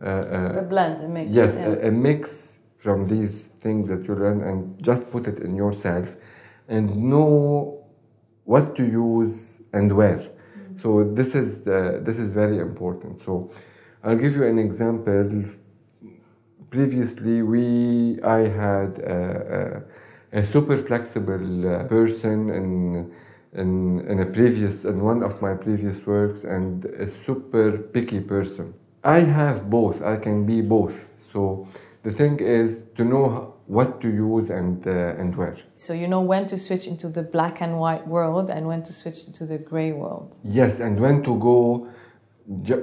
Uh, 0.00 0.04
uh, 0.06 0.58
A 0.58 0.62
blend, 0.62 1.00
a 1.00 1.08
mix. 1.08 1.34
yes, 1.34 1.58
yeah. 1.60 1.68
a, 1.68 1.88
a 1.88 1.90
mix 1.90 2.60
from 2.76 3.06
these 3.06 3.48
things 3.60 3.88
that 3.88 4.06
you 4.06 4.14
learn 4.14 4.40
and 4.42 4.82
just 4.82 5.10
put 5.10 5.26
it 5.26 5.40
in 5.40 5.56
yourself 5.56 6.16
and 6.68 6.96
know 6.96 7.84
what 8.44 8.76
to 8.76 8.84
use 8.84 9.62
and 9.72 9.92
where. 9.96 10.22
So 10.76 11.02
this 11.12 11.34
is 11.34 11.62
the, 11.62 12.00
this 12.02 12.18
is 12.18 12.32
very 12.32 12.58
important. 12.58 13.20
So 13.20 13.50
I'll 14.04 14.16
give 14.16 14.36
you 14.36 14.44
an 14.44 14.58
example. 14.58 15.44
Previously, 16.70 17.42
we 17.42 18.20
I 18.22 18.40
had 18.48 18.98
a, 18.98 19.82
a, 20.32 20.38
a 20.40 20.44
super 20.44 20.76
flexible 20.76 21.66
uh, 21.66 21.84
person 21.84 22.50
in, 22.50 23.10
in 23.54 24.06
in 24.06 24.20
a 24.20 24.26
previous 24.26 24.84
in 24.84 25.00
one 25.00 25.22
of 25.22 25.40
my 25.40 25.54
previous 25.54 26.06
works 26.06 26.44
and 26.44 26.84
a 26.84 27.06
super 27.06 27.78
picky 27.78 28.20
person. 28.20 28.74
I 29.02 29.20
have 29.20 29.70
both. 29.70 30.02
I 30.02 30.16
can 30.16 30.44
be 30.44 30.60
both. 30.60 31.14
So 31.32 31.66
the 32.02 32.12
thing 32.12 32.38
is 32.40 32.84
to 32.96 33.04
know 33.04 33.54
what 33.66 34.00
to 34.02 34.08
use 34.08 34.50
and 34.50 34.86
uh, 34.86 35.20
and 35.20 35.34
where. 35.36 35.56
So 35.74 35.94
you 35.94 36.06
know 36.06 36.20
when 36.20 36.46
to 36.48 36.58
switch 36.58 36.86
into 36.86 37.08
the 37.08 37.22
black 37.22 37.62
and 37.62 37.78
white 37.78 38.06
world 38.06 38.50
and 38.50 38.66
when 38.66 38.82
to 38.82 38.92
switch 38.92 39.26
into 39.26 39.46
the 39.46 39.58
gray 39.58 39.92
world. 39.92 40.36
Yes, 40.44 40.80
and 40.80 41.00
when 41.00 41.22
to 41.22 41.38
go, 41.38 41.88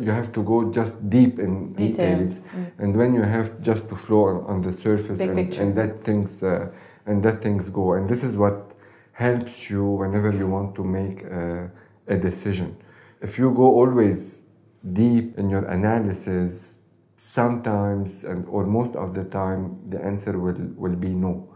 you 0.06 0.12
have 0.12 0.32
to 0.34 0.44
go 0.44 0.72
just 0.72 1.10
deep 1.10 1.40
in 1.40 1.74
Detail. 1.74 2.18
details, 2.20 2.46
and 2.78 2.96
when 2.96 3.16
you 3.16 3.24
have 3.24 3.62
just 3.62 3.90
to 3.90 3.96
flow 3.96 4.26
on, 4.26 4.38
on 4.46 4.62
the 4.62 4.72
surface, 4.72 5.18
Big 5.18 5.30
and, 5.30 5.38
picture. 5.38 5.62
and 5.64 5.76
that 5.76 6.04
things 6.04 6.44
uh, 6.44 6.70
and 7.08 7.24
that 7.24 7.42
things 7.42 7.70
go. 7.70 7.94
And 7.94 8.08
this 8.08 8.24
is 8.24 8.38
what 8.38 8.72
helps 9.14 9.70
you 9.70 9.84
whenever 9.84 10.32
you 10.32 10.48
want 10.48 10.76
to 10.76 10.84
make 10.84 11.24
a, 11.24 11.72
a 12.08 12.18
decision. 12.18 12.78
If 13.22 13.40
you 13.40 13.50
go 13.52 13.64
always 13.82 14.46
deep 14.94 15.38
in 15.40 15.50
your 15.50 15.66
analysis, 15.66 16.76
sometimes 17.18 18.24
and 18.24 18.46
or 18.48 18.66
most 18.66 18.96
of 18.96 19.16
the 19.16 19.24
time 19.24 19.62
the 19.88 20.00
answer 20.04 20.38
will 20.38 20.62
will 20.78 20.96
be 20.96 21.10
no, 21.10 21.50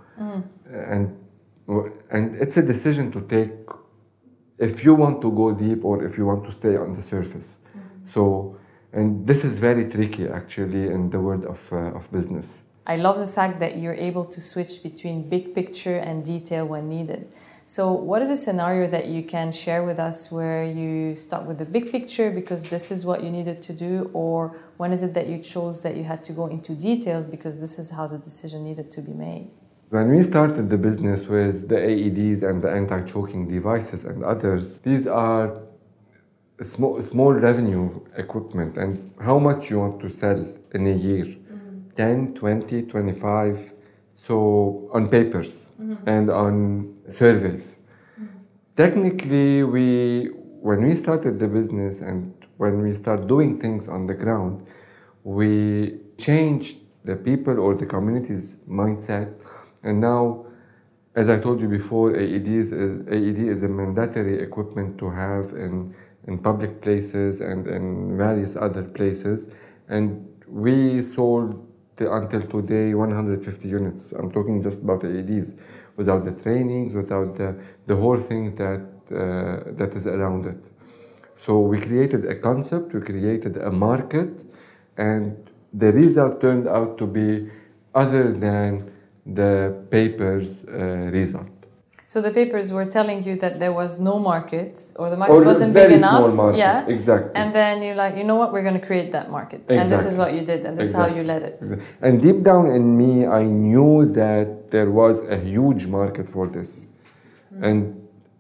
and 0.92 1.16
and 2.10 2.36
it's 2.42 2.58
a 2.58 2.64
decision 2.64 3.12
to 3.12 3.22
take 3.22 3.54
if 4.58 4.84
you 4.84 4.94
want 4.96 5.22
to 5.22 5.32
go 5.32 5.54
deep 5.54 5.86
or 5.86 6.04
if 6.04 6.18
you 6.18 6.26
want 6.26 6.44
to 6.46 6.52
stay 6.52 6.76
on 6.76 6.94
the 6.94 7.02
surface. 7.02 7.60
So, 8.14 8.58
and 8.92 9.28
this 9.28 9.44
is 9.44 9.60
very 9.60 9.86
tricky 9.90 10.28
actually 10.28 10.88
in 10.88 11.10
the 11.10 11.20
world 11.20 11.46
of, 11.46 11.62
uh, 11.72 11.98
of 11.98 12.12
business. 12.12 12.64
I 12.88 12.96
love 12.96 13.20
the 13.20 13.28
fact 13.28 13.60
that 13.60 13.78
you're 13.78 14.02
able 14.10 14.26
to 14.26 14.42
switch 14.42 14.82
between 14.82 15.30
big 15.30 15.54
picture 15.54 15.98
and 15.98 16.26
detail 16.26 16.66
when 16.66 16.90
needed. 16.90 17.32
So, 17.66 17.92
what 17.92 18.24
is 18.24 18.32
a 18.32 18.36
scenario 18.36 18.88
that 18.88 19.06
you 19.10 19.22
can 19.22 19.52
share 19.52 19.84
with 19.84 20.00
us 20.00 20.32
where 20.32 20.64
you 20.64 21.16
start 21.16 21.46
with 21.46 21.60
the 21.60 21.66
big 21.66 21.92
picture 21.92 22.32
because 22.32 22.68
this 22.70 22.90
is 22.90 23.06
what 23.06 23.24
you 23.24 23.30
needed 23.30 23.62
to 23.62 23.74
do, 23.74 24.10
or 24.12 24.58
when 24.78 24.92
is 24.92 25.04
it 25.04 25.14
that 25.14 25.28
you 25.28 25.38
chose 25.38 25.84
that 25.84 25.96
you 25.96 26.04
had 26.04 26.24
to 26.24 26.34
go 26.34 26.48
into 26.48 26.74
details 26.74 27.28
because 27.28 27.60
this 27.60 27.78
is 27.78 27.92
how 27.92 28.08
the 28.08 28.18
decision 28.18 28.64
needed 28.64 28.92
to 28.94 29.02
be 29.02 29.14
made? 29.14 29.52
When 29.90 30.10
we 30.10 30.24
started 30.24 30.72
the 30.72 30.80
business 30.80 31.28
with 31.28 31.70
the 31.70 31.76
AEDs 31.76 32.42
and 32.42 32.60
the 32.64 32.72
anti-choking 32.72 33.48
devices 33.48 34.04
and 34.04 34.24
others, 34.24 34.78
these 34.78 35.06
are 35.06 35.69
small, 36.64 37.02
small 37.04 37.34
revenue 37.34 38.00
equipment. 38.18 38.78
And 38.78 39.14
how 39.22 39.40
much 39.40 39.70
you 39.70 39.80
want 39.80 40.00
to 40.02 40.10
sell 40.10 40.48
in 40.74 40.88
a 40.88 40.96
year? 40.96 41.26
Mm-hmm. 41.26 41.90
10 41.96 42.34
20 42.36 42.82
25 42.84 43.74
so 44.16 44.90
on 44.94 45.08
papers 45.08 45.70
mm-hmm. 45.80 46.08
and 46.08 46.30
on 46.30 46.96
surveys. 47.10 47.78
Mm-hmm. 48.20 48.38
Technically 48.76 49.64
we 49.64 50.30
when 50.62 50.86
we 50.88 50.96
started 50.96 51.40
the 51.40 51.48
business 51.48 52.02
and 52.02 52.34
when 52.58 52.82
we 52.82 52.94
start 52.94 53.28
doing 53.28 53.58
things 53.60 53.88
on 53.88 54.06
the 54.06 54.14
ground 54.14 54.66
we 55.24 56.00
changed 56.18 56.80
the 57.06 57.16
people 57.16 57.60
or 57.60 57.76
the 57.76 57.86
community's 57.86 58.58
mindset. 58.68 59.34
And 59.84 60.02
now 60.02 60.46
as 61.16 61.30
I 61.30 61.40
told 61.40 61.60
you 61.60 61.68
before, 61.68 62.12
AEDs 62.12 62.72
is, 62.72 63.08
AED 63.08 63.40
is 63.56 63.64
a 63.64 63.68
mandatory 63.68 64.42
equipment 64.42 64.98
to 65.00 65.10
have 65.10 65.52
in, 65.54 65.94
in 66.30 66.38
public 66.38 66.82
places 66.82 67.42
and 67.42 67.68
in 67.68 68.16
various 68.16 68.56
other 68.56 68.84
places. 68.84 69.50
And 69.90 70.06
we 70.48 71.02
sold 71.04 71.66
until 72.00 72.42
today 72.42 72.94
150 72.94 73.68
units. 73.68 74.14
I'm 74.14 74.32
talking 74.32 74.62
just 74.62 74.84
about 74.84 75.02
AEDs, 75.02 75.60
without 75.98 76.24
the 76.24 76.32
trainings, 76.32 76.94
without 76.94 77.36
the, 77.36 77.50
the 77.88 77.96
whole 77.96 78.18
thing 78.18 78.56
that, 78.56 78.86
uh, 79.12 79.74
that 79.80 79.92
is 79.96 80.08
around 80.08 80.46
it. 80.46 80.64
So 81.36 81.60
we 81.60 81.80
created 81.82 82.26
a 82.26 82.36
concept, 82.36 82.94
we 82.94 83.02
created 83.02 83.58
a 83.58 83.72
market, 83.72 84.32
and 84.98 85.50
the 85.74 85.92
result 85.92 86.40
turned 86.42 86.68
out 86.68 86.98
to 87.00 87.06
be 87.06 87.50
other 87.94 88.32
than 88.32 88.92
the 89.26 89.86
paper's 89.90 90.64
uh, 90.66 91.10
result. 91.12 91.59
So 92.12 92.22
the 92.22 92.32
papers 92.32 92.72
were 92.78 92.88
telling 92.98 93.20
you 93.28 93.36
that 93.44 93.60
there 93.60 93.72
was 93.72 94.00
no 94.00 94.18
market 94.18 94.74
or 94.96 95.12
the 95.12 95.18
market 95.22 95.34
Or 95.36 95.44
wasn't 95.44 95.76
big 95.76 95.92
enough. 95.92 96.24
small 96.24 96.32
market, 96.44 96.58
Yeah. 96.58 96.96
exactly. 96.98 97.32
And 97.36 97.54
then 97.54 97.84
you're 97.84 98.00
like, 98.04 98.18
you 98.20 98.24
know 98.30 98.40
what, 98.42 98.50
we're 98.52 98.68
going 98.70 98.80
to 98.82 98.88
create 98.92 99.12
that 99.18 99.28
market. 99.30 99.60
And 99.70 99.88
this 99.96 100.06
is 100.10 100.16
what 100.22 100.34
you 100.36 100.44
did, 100.52 100.66
and 100.66 100.74
this 100.76 100.90
is 100.90 100.96
how 101.02 101.10
you 101.18 101.24
led 101.34 101.44
it. 101.50 101.58
And 102.06 102.14
deep 102.28 102.40
down 102.50 102.66
in 102.78 102.86
me, 103.02 103.12
I 103.42 103.44
knew 103.44 103.94
that 104.22 104.48
there 104.74 104.90
was 105.02 105.18
a 105.36 105.38
huge 105.38 105.84
market 105.86 106.26
for 106.36 106.46
this. 106.48 106.88
And 107.68 107.80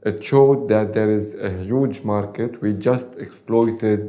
it 0.10 0.18
showed 0.30 0.68
that 0.74 0.86
there 0.98 1.12
is 1.20 1.26
a 1.50 1.52
huge 1.70 1.98
market. 2.14 2.50
We 2.64 2.70
just 2.74 3.10
exploited 3.26 4.02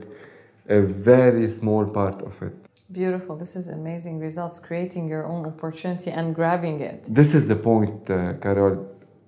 a 0.79 0.81
very 1.11 1.47
small 1.50 1.85
part 1.99 2.19
of 2.29 2.35
it. 2.47 2.55
Beautiful. 3.00 3.37
This 3.37 3.55
is 3.61 3.69
amazing 3.69 4.21
results, 4.29 4.57
creating 4.69 5.05
your 5.14 5.25
own 5.33 5.43
opportunity 5.52 6.11
and 6.19 6.35
grabbing 6.35 6.76
it. 6.81 6.99
This 7.21 7.31
is 7.38 7.45
the 7.52 7.59
point, 7.71 7.99
uh, 8.09 8.17
Carol. 8.45 8.76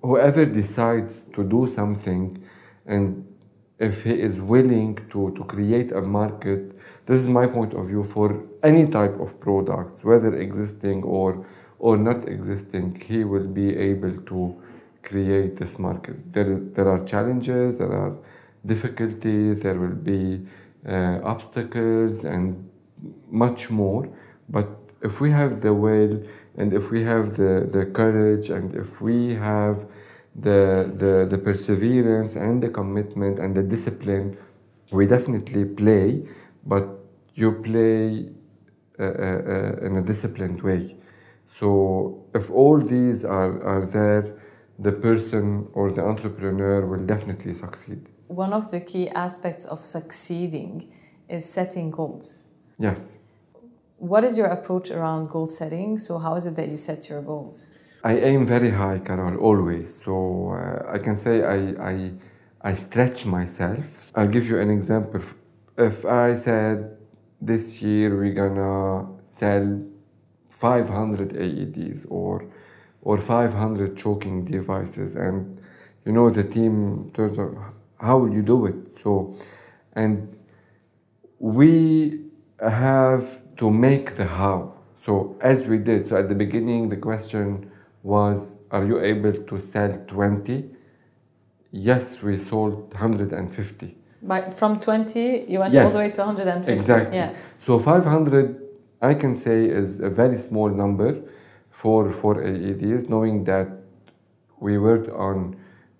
Whoever 0.03 0.45
decides 0.45 1.25
to 1.33 1.43
do 1.43 1.65
something, 1.67 2.43
and 2.85 3.25
if 3.79 4.03
he 4.03 4.11
is 4.11 4.41
willing 4.41 4.95
to, 5.11 5.31
to 5.35 5.43
create 5.45 5.91
a 5.91 6.01
market, 6.01 6.77
this 7.05 7.19
is 7.21 7.29
my 7.29 7.47
point 7.47 7.73
of 7.73 7.87
view 7.87 8.03
for 8.03 8.43
any 8.63 8.85
type 8.87 9.19
of 9.19 9.39
products, 9.39 10.03
whether 10.03 10.35
existing 10.35 11.03
or, 11.03 11.45
or 11.79 11.97
not 11.97 12.27
existing, 12.27 13.01
he 13.07 13.23
will 13.23 13.47
be 13.47 13.75
able 13.75 14.15
to 14.31 14.61
create 15.03 15.57
this 15.57 15.79
market. 15.79 16.33
There, 16.33 16.59
there 16.59 16.89
are 16.89 17.03
challenges, 17.03 17.77
there 17.77 17.91
are 17.91 18.15
difficulties, 18.65 19.61
there 19.61 19.79
will 19.79 19.99
be 20.13 20.45
uh, 20.87 21.19
obstacles, 21.23 22.23
and 22.23 22.69
much 23.29 23.69
more. 23.69 24.07
But 24.49 24.69
if 25.01 25.19
we 25.19 25.31
have 25.31 25.61
the 25.61 25.73
will, 25.73 26.23
and 26.57 26.73
if 26.73 26.91
we 26.91 27.03
have 27.03 27.35
the, 27.35 27.67
the 27.71 27.85
courage, 27.85 28.49
and 28.49 28.73
if 28.73 29.01
we 29.01 29.35
have 29.35 29.85
the, 30.35 30.91
the, 30.95 31.27
the 31.29 31.37
perseverance 31.37 32.35
and 32.35 32.61
the 32.61 32.69
commitment 32.69 33.39
and 33.39 33.55
the 33.55 33.63
discipline, 33.63 34.37
we 34.91 35.05
definitely 35.07 35.65
play, 35.65 36.27
but 36.65 36.87
you 37.33 37.51
play 37.51 38.29
uh, 38.99 39.03
uh, 39.03 39.07
uh, 39.07 39.85
in 39.85 39.97
a 39.97 40.01
disciplined 40.01 40.61
way. 40.61 40.95
So 41.49 42.25
if 42.33 42.51
all 42.51 42.79
these 42.79 43.25
are, 43.25 43.63
are 43.63 43.85
there, 43.85 44.39
the 44.79 44.91
person 44.91 45.67
or 45.73 45.91
the 45.91 46.01
entrepreneur 46.01 46.85
will 46.85 47.05
definitely 47.05 47.53
succeed. 47.53 48.09
One 48.27 48.53
of 48.53 48.71
the 48.71 48.79
key 48.79 49.09
aspects 49.09 49.65
of 49.65 49.85
succeeding 49.85 50.91
is 51.29 51.45
setting 51.45 51.91
goals. 51.91 52.45
Yes. 52.79 53.17
What 54.03 54.25
is 54.25 54.37
your 54.37 54.47
approach 54.47 54.91
around 54.91 55.29
goal 55.29 55.47
setting? 55.47 55.97
So, 55.97 56.17
how 56.17 56.35
is 56.35 56.45
it 56.45 56.57
that 56.57 56.67
you 56.67 56.75
set 56.75 57.07
your 57.07 57.21
goals? 57.21 57.71
I 58.03 58.17
aim 58.17 58.45
very 58.45 58.69
high, 58.69 58.99
Carol, 58.99 59.37
always. 59.37 59.95
So 60.03 60.51
uh, 60.51 60.91
I 60.91 60.97
can 60.97 61.15
say 61.15 61.41
I, 61.41 61.57
I, 61.91 62.11
I 62.61 62.73
stretch 62.73 63.25
myself. 63.25 64.11
I'll 64.13 64.27
give 64.27 64.45
you 64.45 64.59
an 64.59 64.69
example. 64.71 65.21
If 65.77 66.03
I 66.03 66.35
said 66.35 66.97
this 67.39 67.81
year 67.81 68.13
we're 68.19 68.33
gonna 68.33 69.07
sell 69.23 69.81
500 70.49 71.29
AEDs 71.29 72.05
or 72.09 72.45
or 73.03 73.17
500 73.17 73.95
choking 73.95 74.43
devices, 74.43 75.15
and 75.15 75.61
you 76.05 76.11
know 76.11 76.29
the 76.29 76.43
team 76.43 77.09
turns 77.13 77.39
out, 77.39 77.55
how 78.01 78.17
will 78.17 78.33
you 78.33 78.41
do 78.41 78.65
it? 78.65 78.97
So, 78.97 79.37
and 79.93 80.35
we 81.39 82.19
have 82.59 83.42
to 83.57 83.69
make 83.69 84.15
the 84.15 84.25
how. 84.25 84.73
So 85.01 85.37
as 85.41 85.67
we 85.67 85.77
did, 85.77 86.07
so 86.07 86.17
at 86.17 86.29
the 86.29 86.35
beginning 86.35 86.89
the 86.89 86.97
question 86.97 87.71
was, 88.03 88.59
are 88.71 88.85
you 88.85 88.99
able 88.99 89.33
to 89.33 89.59
sell 89.59 89.91
20? 90.07 90.69
Yes, 91.71 92.21
we 92.21 92.37
sold 92.37 92.93
150. 92.93 93.97
But 94.21 94.57
from 94.57 94.79
20, 94.79 95.45
you 95.49 95.59
went 95.59 95.73
Yes, 95.73 95.85
all 95.85 95.91
the 95.91 95.97
way 95.97 96.11
to 96.11 96.21
150. 96.21 96.71
Exactly. 96.71 97.17
Yeah. 97.17 97.33
So 97.59 97.79
500, 97.79 98.61
I 99.01 99.13
can 99.15 99.35
say, 99.35 99.65
is 99.65 99.99
a 99.99 100.09
very 100.09 100.37
small 100.37 100.69
number 100.69 101.21
for 101.71 102.13
for 102.13 102.35
AEDs, 102.35 103.09
knowing 103.09 103.43
that 103.45 103.67
we 104.59 104.77
worked 104.77 105.09
on 105.09 105.57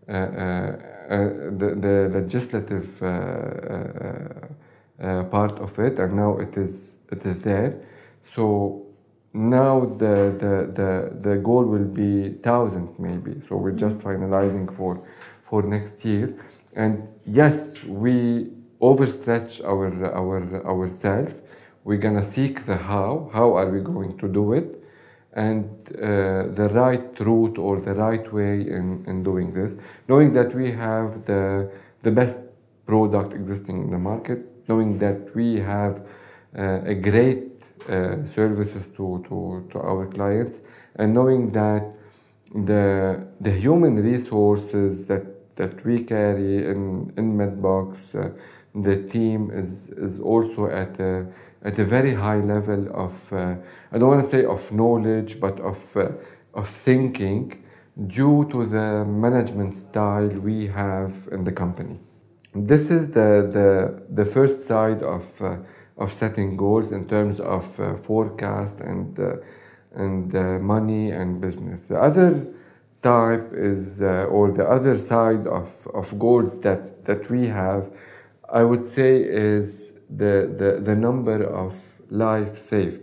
uh, 0.07 0.11
uh, 0.11 0.15
uh, 0.15 1.17
the, 1.57 1.75
the 1.85 2.09
legislative 2.13 3.01
uh, 3.03 3.07
uh, 3.07 4.47
part 5.29 5.59
of 5.59 5.77
it, 5.79 5.99
and 5.99 6.15
now 6.15 6.37
it 6.37 6.57
is 6.57 6.99
it 7.11 7.25
is 7.25 7.41
there. 7.43 7.79
So 8.23 8.85
now 9.33 9.85
the 9.85 10.15
the 10.37 10.71
the, 10.79 10.91
the 11.29 11.35
goal 11.37 11.65
will 11.65 11.85
be 11.85 12.29
thousand 12.41 12.97
maybe. 12.99 13.41
So 13.41 13.57
we're 13.57 13.71
just 13.71 13.99
finalizing 13.99 14.71
for 14.71 15.05
for 15.41 15.63
next 15.63 16.05
year. 16.05 16.33
And 16.75 17.07
yes, 17.25 17.83
we 17.83 18.51
overstretch 18.81 19.63
our 19.63 19.87
our 20.13 20.65
ourselves. 20.65 21.41
We're 21.83 21.97
gonna 21.97 22.23
seek 22.23 22.65
the 22.65 22.77
how. 22.77 23.29
How 23.33 23.57
are 23.57 23.69
we 23.69 23.81
going 23.81 24.17
to 24.19 24.27
do 24.27 24.53
it? 24.53 24.79
And 25.35 25.65
uh, 25.95 26.53
the 26.59 26.69
right 26.71 27.19
route 27.19 27.57
or 27.57 27.81
the 27.81 27.95
right 27.95 28.31
way 28.31 28.61
in, 28.61 29.03
in 29.07 29.23
doing 29.23 29.51
this, 29.51 29.77
knowing 30.07 30.33
that 30.33 30.53
we 30.53 30.71
have 30.71 31.25
the 31.25 31.71
the 32.03 32.11
best 32.11 32.39
product 32.85 33.33
existing 33.33 33.81
in 33.81 33.89
the 33.89 33.97
market, 33.97 34.52
knowing 34.67 34.99
that 34.99 35.35
we 35.35 35.59
have 35.59 36.05
uh, 36.57 36.81
a 36.85 36.93
great 36.93 37.63
uh, 37.89 38.25
services 38.25 38.87
to, 38.87 39.23
to, 39.27 39.67
to 39.71 39.79
our 39.79 40.07
clients, 40.07 40.61
and 40.95 41.13
knowing 41.13 41.51
that 41.51 41.83
the 42.53 43.25
the 43.41 43.51
human 43.51 43.95
resources 43.95 45.07
that 45.07 45.55
that 45.55 45.83
we 45.85 46.03
carry 46.03 46.65
in 46.67 47.11
in 47.17 47.35
Medbox, 47.37 48.15
uh, 48.15 48.29
the 48.75 49.03
team 49.09 49.51
is 49.51 49.89
is 49.89 50.19
also 50.19 50.67
at 50.67 50.99
a 50.99 51.25
at 51.63 51.79
a 51.79 51.85
very 51.85 52.13
high 52.13 52.39
level 52.39 52.87
of 52.93 53.33
uh, 53.33 53.55
I 53.91 53.97
don't 53.97 54.09
want 54.09 54.23
to 54.23 54.29
say 54.29 54.45
of 54.45 54.71
knowledge, 54.71 55.39
but 55.39 55.59
of 55.59 55.97
uh, 55.97 56.09
of 56.53 56.67
thinking, 56.67 57.63
due 58.07 58.47
to 58.51 58.65
the 58.65 59.03
management 59.05 59.75
style 59.75 60.27
we 60.27 60.67
have 60.67 61.27
in 61.31 61.43
the 61.43 61.51
company. 61.51 61.99
This 62.55 62.91
is 62.91 63.07
the 63.07 63.47
the 63.51 64.03
the 64.09 64.25
first 64.25 64.63
side 64.63 65.03
of 65.03 65.41
uh, 65.41 65.57
of 65.97 66.11
setting 66.11 66.57
goals 66.57 66.91
in 66.91 67.07
terms 67.07 67.39
of 67.39 67.79
uh, 67.79 67.95
forecast 67.95 68.81
and 68.81 69.19
uh, 69.19 69.35
and 69.95 70.35
uh, 70.35 70.59
money 70.59 71.11
and 71.11 71.39
business. 71.39 71.87
The 71.87 71.99
other 71.99 72.47
type 73.03 73.51
is, 73.53 74.01
uh, 74.01 74.25
or 74.29 74.51
the 74.51 74.67
other 74.67 74.97
side 74.97 75.45
of, 75.45 75.87
of 75.93 76.17
goals 76.17 76.59
that, 76.61 77.05
that 77.05 77.29
we 77.29 77.47
have, 77.47 77.91
I 78.51 78.63
would 78.63 78.87
say, 78.87 79.21
is 79.21 79.99
the, 80.09 80.51
the, 80.57 80.79
the 80.81 80.95
number 80.95 81.43
of 81.43 81.75
lives 82.09 82.61
saved. 82.61 83.01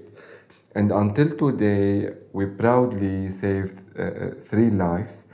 And 0.75 0.91
until 0.91 1.37
today, 1.37 2.15
we 2.33 2.47
proudly 2.47 3.31
saved 3.31 3.83
uh, 3.99 4.31
three 4.41 4.71
lives. 4.71 5.27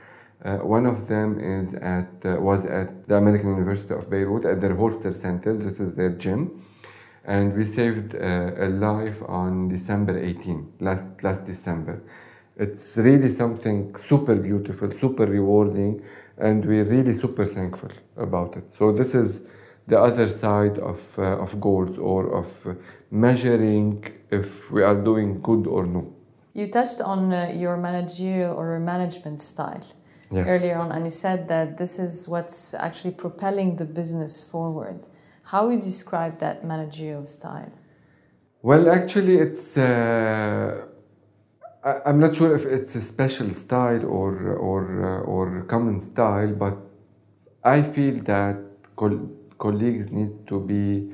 Uh, 0.46 0.58
one 0.58 0.86
of 0.86 1.08
them 1.08 1.40
is 1.40 1.74
at, 1.74 2.24
uh, 2.24 2.36
was 2.38 2.66
at 2.66 3.08
the 3.08 3.16
American 3.16 3.50
University 3.50 3.92
of 3.92 4.08
Beirut 4.08 4.44
at 4.44 4.60
their 4.60 4.76
Hostler 4.76 5.12
Center. 5.12 5.56
This 5.56 5.80
is 5.80 5.96
their 5.96 6.10
gym. 6.10 6.62
And 7.24 7.56
we 7.56 7.64
saved 7.64 8.14
uh, 8.14 8.52
a 8.56 8.68
life 8.68 9.20
on 9.26 9.68
December 9.68 10.16
18, 10.16 10.74
last, 10.78 11.06
last 11.24 11.46
December. 11.46 12.00
It's 12.56 12.96
really 12.96 13.28
something 13.28 13.96
super 13.96 14.36
beautiful, 14.36 14.92
super 14.92 15.26
rewarding, 15.26 16.02
and 16.38 16.64
we're 16.64 16.84
really 16.84 17.14
super 17.14 17.44
thankful 17.44 17.90
about 18.16 18.56
it. 18.56 18.72
So 18.72 18.92
this 18.92 19.16
is 19.16 19.48
the 19.88 20.00
other 20.00 20.28
side 20.28 20.78
of, 20.78 21.18
uh, 21.18 21.42
of 21.42 21.60
goals 21.60 21.98
or 21.98 22.32
of 22.32 22.76
measuring 23.10 24.04
if 24.30 24.70
we 24.70 24.84
are 24.84 24.94
doing 24.94 25.40
good 25.42 25.66
or 25.66 25.86
no. 25.86 26.14
You 26.54 26.68
touched 26.68 27.00
on 27.00 27.32
uh, 27.32 27.52
your 27.52 27.76
managerial 27.76 28.54
or 28.54 28.78
management 28.78 29.40
style 29.40 29.82
Yes. 30.30 30.46
earlier 30.48 30.76
on, 30.76 30.90
and 30.92 31.04
you 31.04 31.10
said 31.10 31.46
that 31.48 31.78
this 31.78 31.98
is 31.98 32.28
what's 32.28 32.74
actually 32.74 33.12
propelling 33.12 33.76
the 33.76 33.84
business 33.84 34.42
forward. 34.42 35.06
How 35.44 35.66
would 35.66 35.76
you 35.76 35.82
describe 35.82 36.38
that 36.40 36.64
managerial 36.64 37.24
style? 37.26 37.72
Well, 38.62 38.90
actually, 38.90 39.36
it's. 39.38 39.76
Uh, 39.76 40.86
I'm 42.04 42.18
not 42.18 42.34
sure 42.34 42.56
if 42.56 42.66
it's 42.66 42.96
a 42.96 43.00
special 43.00 43.54
style 43.54 44.04
or 44.04 44.54
or 44.56 44.82
uh, 45.04 45.20
or 45.20 45.62
common 45.68 46.00
style, 46.00 46.52
but 46.52 46.76
I 47.62 47.82
feel 47.82 48.16
that 48.24 48.56
col- 48.96 49.30
colleagues 49.58 50.10
need 50.10 50.48
to 50.48 50.58
be 50.58 51.12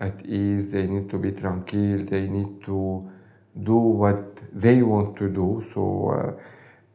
at 0.00 0.24
ease. 0.24 0.72
They 0.72 0.86
need 0.86 1.10
to 1.10 1.18
be 1.18 1.32
tranquil. 1.32 1.98
They 2.04 2.28
need 2.28 2.62
to 2.64 3.10
do 3.62 3.76
what 3.76 4.40
they 4.52 4.82
want 4.82 5.16
to 5.18 5.28
do. 5.28 5.62
So, 5.72 5.82
uh, 6.10 6.42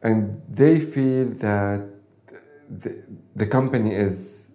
and 0.02 0.40
they 0.48 0.80
feel 0.80 1.26
that 1.26 1.86
the, 2.68 3.02
the 3.36 3.46
company 3.46 3.94
is 3.94 4.50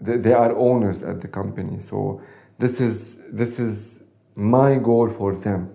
they 0.00 0.32
are 0.32 0.56
owners 0.56 1.02
at 1.02 1.20
the 1.20 1.28
company. 1.28 1.80
So 1.80 2.22
this 2.58 2.80
is 2.80 3.18
this 3.30 3.58
is 3.58 4.04
my 4.36 4.76
goal 4.76 5.10
for 5.10 5.34
them. 5.34 5.74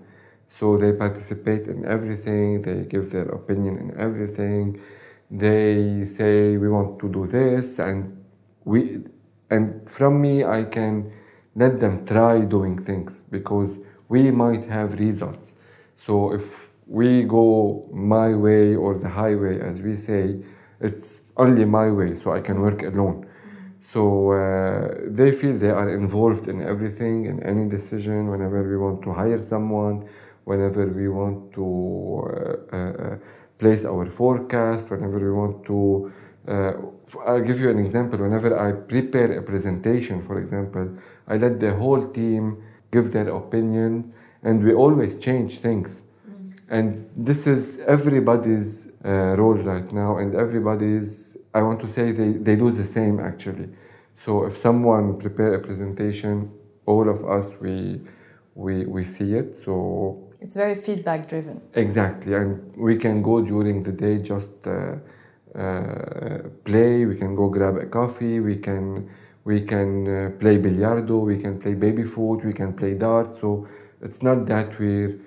So 0.49 0.77
they 0.77 0.93
participate 0.93 1.67
in 1.67 1.85
everything. 1.85 2.61
They 2.61 2.85
give 2.85 3.11
their 3.11 3.27
opinion 3.29 3.77
in 3.77 3.99
everything. 3.99 4.79
They 5.29 6.05
say 6.05 6.57
we 6.57 6.69
want 6.69 6.99
to 6.99 7.09
do 7.09 7.27
this, 7.27 7.79
and 7.79 8.23
we 8.63 9.01
and 9.49 9.89
from 9.89 10.21
me 10.21 10.43
I 10.43 10.63
can 10.63 11.11
let 11.55 11.79
them 11.79 12.05
try 12.05 12.39
doing 12.41 12.81
things 12.81 13.23
because 13.23 13.79
we 14.07 14.31
might 14.31 14.65
have 14.65 14.99
results. 14.99 15.55
So 15.97 16.33
if 16.33 16.69
we 16.87 17.23
go 17.23 17.89
my 17.91 18.33
way 18.35 18.75
or 18.75 18.97
the 18.97 19.09
highway, 19.09 19.59
as 19.61 19.81
we 19.81 19.95
say, 19.95 20.39
it's 20.81 21.21
only 21.37 21.65
my 21.65 21.89
way, 21.89 22.15
so 22.15 22.33
I 22.33 22.41
can 22.41 22.59
work 22.61 22.83
alone. 22.83 23.27
So 23.85 24.31
uh, 24.31 24.95
they 25.07 25.31
feel 25.31 25.57
they 25.57 25.69
are 25.69 25.89
involved 25.93 26.47
in 26.47 26.61
everything, 26.61 27.25
in 27.25 27.43
any 27.43 27.67
decision, 27.67 28.29
whenever 28.29 28.63
we 28.63 28.77
want 28.77 29.01
to 29.03 29.13
hire 29.13 29.39
someone, 29.39 30.07
whenever 30.45 30.87
we 30.87 31.07
want 31.09 31.53
to 31.53 32.65
uh, 32.71 32.77
uh, 32.77 33.17
place 33.57 33.85
our 33.85 34.09
forecast, 34.09 34.89
whenever 34.89 35.19
we 35.19 35.31
want 35.31 35.65
to. 35.65 36.11
Uh, 36.47 36.73
I'll 37.25 37.41
give 37.41 37.59
you 37.59 37.69
an 37.69 37.79
example. 37.79 38.19
Whenever 38.19 38.57
I 38.57 38.73
prepare 38.73 39.37
a 39.37 39.41
presentation, 39.41 40.21
for 40.21 40.39
example, 40.39 40.97
I 41.27 41.37
let 41.37 41.59
the 41.59 41.73
whole 41.73 42.07
team 42.09 42.63
give 42.91 43.11
their 43.11 43.29
opinion, 43.29 44.13
and 44.43 44.63
we 44.63 44.73
always 44.73 45.17
change 45.17 45.59
things. 45.59 46.03
And 46.73 47.07
this 47.15 47.45
is 47.45 47.61
everybody's 47.85 48.69
uh, 49.05 49.35
role 49.41 49.59
right 49.73 49.89
now, 49.93 50.17
and 50.17 50.33
everybody's, 50.33 51.37
I 51.53 51.61
want 51.61 51.79
to 51.81 51.87
say, 51.87 52.05
they, 52.19 52.31
they 52.47 52.55
do 52.55 52.71
the 52.71 52.87
same 52.97 53.19
actually. 53.19 53.69
So 54.17 54.45
if 54.45 54.57
someone 54.57 55.19
prepare 55.19 55.53
a 55.53 55.59
presentation, 55.59 56.51
all 56.87 57.07
of 57.15 57.19
us 57.37 57.47
we 57.61 58.01
we 58.55 58.85
we 58.85 59.03
see 59.05 59.29
it. 59.41 59.55
So 59.55 59.73
it's 60.41 60.55
very 60.55 60.73
feedback 60.73 61.27
driven. 61.27 61.61
Exactly, 61.75 62.33
and 62.33 62.49
we 62.75 62.95
can 62.97 63.21
go 63.21 63.35
during 63.41 63.83
the 63.83 63.91
day 63.91 64.15
just 64.31 64.55
uh, 64.65 64.95
uh, 65.55 66.39
play. 66.65 67.05
We 67.05 67.15
can 67.17 67.35
go 67.35 67.49
grab 67.49 67.75
a 67.77 67.85
coffee. 67.85 68.39
We 68.39 68.57
can 68.57 69.09
we 69.43 69.61
can 69.61 69.91
uh, 70.07 70.31
play 70.39 70.57
billiardo. 70.57 71.17
We 71.17 71.37
can 71.37 71.59
play 71.59 71.75
baby 71.75 72.03
foot. 72.03 72.43
We 72.43 72.53
can 72.53 72.73
play 72.73 72.93
dart. 72.95 73.35
So 73.35 73.67
it's 74.01 74.23
not 74.23 74.47
that 74.47 74.79
we're 74.79 75.19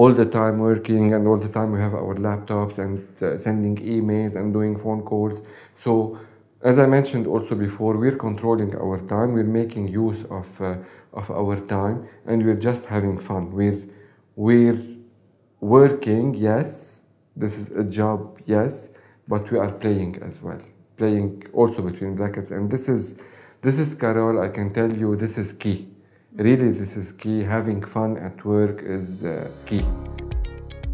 all 0.00 0.12
the 0.20 0.24
time 0.24 0.58
working 0.58 1.12
and 1.14 1.26
all 1.28 1.36
the 1.46 1.52
time 1.56 1.72
we 1.72 1.80
have 1.86 1.94
our 1.94 2.14
laptops 2.26 2.78
and 2.78 3.22
uh, 3.22 3.36
sending 3.36 3.76
emails 3.76 4.34
and 4.34 4.52
doing 4.52 4.76
phone 4.84 5.02
calls. 5.02 5.42
So 5.76 6.18
as 6.62 6.78
I 6.78 6.86
mentioned 6.86 7.26
also 7.26 7.54
before, 7.54 7.96
we're 7.96 8.16
controlling 8.16 8.74
our 8.76 8.98
time. 9.12 9.32
We're 9.32 9.54
making 9.62 9.88
use 9.88 10.24
of 10.38 10.48
uh, 10.60 10.76
of 11.12 11.30
our 11.30 11.56
time, 11.76 12.08
and 12.26 12.44
we're 12.46 12.62
just 12.70 12.86
having 12.86 13.18
fun. 13.18 13.50
We're 13.52 13.82
we're 14.36 14.78
working, 15.60 16.34
yes. 16.34 17.02
This 17.36 17.56
is 17.56 17.70
a 17.70 17.84
job, 17.84 18.40
yes, 18.46 18.92
but 19.28 19.50
we 19.50 19.58
are 19.58 19.72
playing 19.72 20.22
as 20.22 20.42
well. 20.42 20.60
Playing 20.96 21.44
also 21.52 21.82
between 21.82 22.14
brackets, 22.16 22.50
and 22.50 22.70
this 22.70 22.88
is 22.88 23.18
this 23.62 23.78
is 23.78 23.94
Carol. 23.94 24.40
I 24.40 24.48
can 24.48 24.72
tell 24.72 24.92
you, 24.92 25.16
this 25.16 25.38
is 25.38 25.52
key. 25.52 25.89
Really, 26.34 26.70
this 26.70 26.96
is 26.96 27.10
key. 27.10 27.42
Having 27.42 27.82
fun 27.82 28.16
at 28.16 28.44
work 28.44 28.82
is 28.82 29.24
uh, 29.24 29.50
key. 29.66 29.84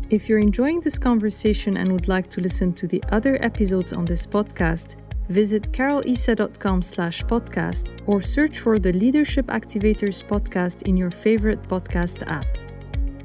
If 0.08 0.28
you're 0.28 0.38
enjoying 0.38 0.80
this 0.80 0.98
conversation 0.98 1.76
and 1.76 1.92
would 1.92 2.08
like 2.08 2.30
to 2.30 2.40
listen 2.40 2.72
to 2.74 2.86
the 2.86 3.02
other 3.10 3.36
episodes 3.42 3.92
on 3.92 4.06
this 4.06 4.26
podcast, 4.26 4.96
visit 5.28 5.72
carolisa.com 5.72 6.80
slash 6.80 7.22
podcast 7.24 8.00
or 8.06 8.22
search 8.22 8.60
for 8.60 8.78
the 8.78 8.92
Leadership 8.92 9.46
Activators 9.48 10.24
podcast 10.24 10.82
in 10.88 10.96
your 10.96 11.10
favorite 11.10 11.62
podcast 11.68 12.26
app. 12.28 12.46